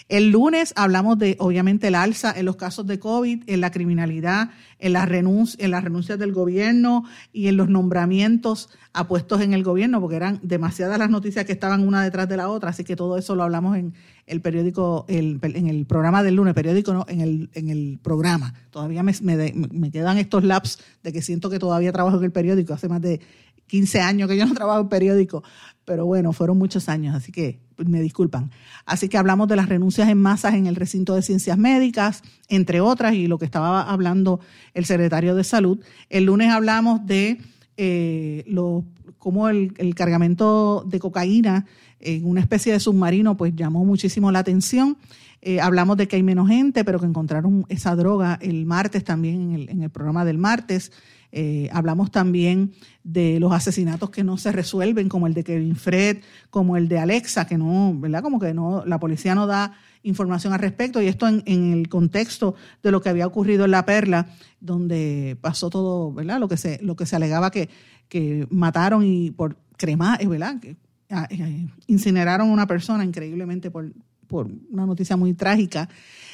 [0.09, 4.51] El lunes hablamos de, obviamente, el alza en los casos de COVID, en la criminalidad,
[4.79, 7.03] en las, en las renuncias del gobierno
[7.33, 11.51] y en los nombramientos a puestos en el gobierno, porque eran demasiadas las noticias que
[11.51, 13.93] estaban una detrás de la otra, así que todo eso lo hablamos en
[14.27, 18.53] el periódico, en el programa del lunes, periódico no, en el, en el programa.
[18.71, 22.73] Todavía me, me quedan estos laps de que siento que todavía trabajo en el periódico,
[22.73, 23.19] hace más de
[23.67, 25.43] 15 años que yo no trabajo en periódico,
[25.83, 28.51] pero bueno, fueron muchos años, así que me disculpan.
[28.85, 32.81] Así que hablamos de las renuncias en masas en el recinto de ciencias médicas, entre
[32.81, 34.39] otras, y lo que estaba hablando
[34.73, 35.79] el secretario de salud.
[36.09, 37.39] El lunes hablamos de
[37.77, 38.85] eh, lo,
[39.17, 41.65] cómo el, cargamento de cocaína
[41.99, 44.97] en una especie de submarino pues llamó muchísimo la atención.
[45.41, 49.41] Eh, hablamos de que hay menos gente, pero que encontraron esa droga el martes también
[49.41, 50.91] en el, en el programa del martes.
[51.31, 52.73] Eh, hablamos también
[53.03, 56.19] de los asesinatos que no se resuelven, como el de Kevin Fred,
[56.49, 58.21] como el de Alexa, que no, ¿verdad?
[58.21, 59.73] Como que no, la policía no da
[60.03, 63.85] información al respecto, y esto en, el contexto de lo que había ocurrido en La
[63.85, 64.27] Perla,
[64.59, 66.39] donde pasó todo, ¿verdad?
[66.39, 67.69] Lo que se, lo que se alegaba que,
[68.07, 70.59] que mataron y por cremar, ¿verdad?
[70.59, 70.77] Que,
[71.09, 73.91] ah, eh, incineraron a una persona increíblemente por,
[74.27, 75.89] por una noticia muy trágica.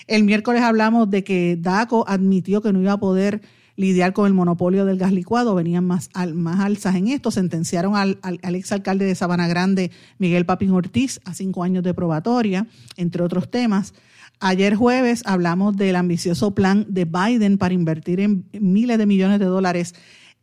[0.08, 3.42] El miércoles hablamos de que DACO admitió que no iba a poder
[3.76, 8.20] lidiar con el monopolio del gas licuado, venían más, más alzas en esto, sentenciaron al,
[8.22, 12.68] al, exalcalde de Sabana Grande, Miguel Papín Ortiz, a cinco años de probatoria,
[12.98, 13.94] entre otros temas.
[14.40, 19.46] Ayer jueves hablamos del ambicioso plan de Biden para invertir en miles de millones de
[19.46, 19.94] dólares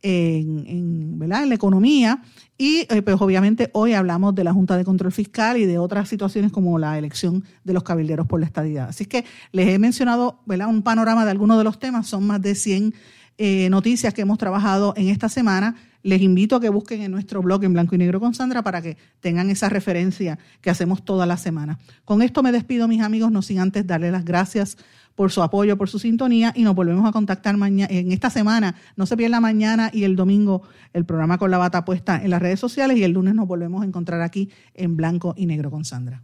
[0.01, 2.21] en, la economía.
[2.57, 6.09] Y eh, pues obviamente hoy hablamos de la Junta de Control Fiscal y de otras
[6.09, 8.89] situaciones como la elección de los cabilderos por la estadidad.
[8.89, 12.55] Así que les he mencionado un panorama de algunos de los temas, son más de
[12.55, 12.93] 100
[13.37, 15.75] eh, noticias que hemos trabajado en esta semana.
[16.03, 18.81] Les invito a que busquen en nuestro blog en blanco y negro con Sandra para
[18.81, 21.79] que tengan esa referencia que hacemos toda la semana.
[22.05, 24.77] Con esto me despido, mis amigos, no sin antes darle las gracias
[25.15, 28.75] por su apoyo, por su sintonía y nos volvemos a contactar mañana, en esta semana.
[28.95, 30.63] No se pierda mañana y el domingo
[30.93, 33.83] el programa con la bata puesta en las redes sociales y el lunes nos volvemos
[33.83, 36.23] a encontrar aquí en blanco y negro con Sandra.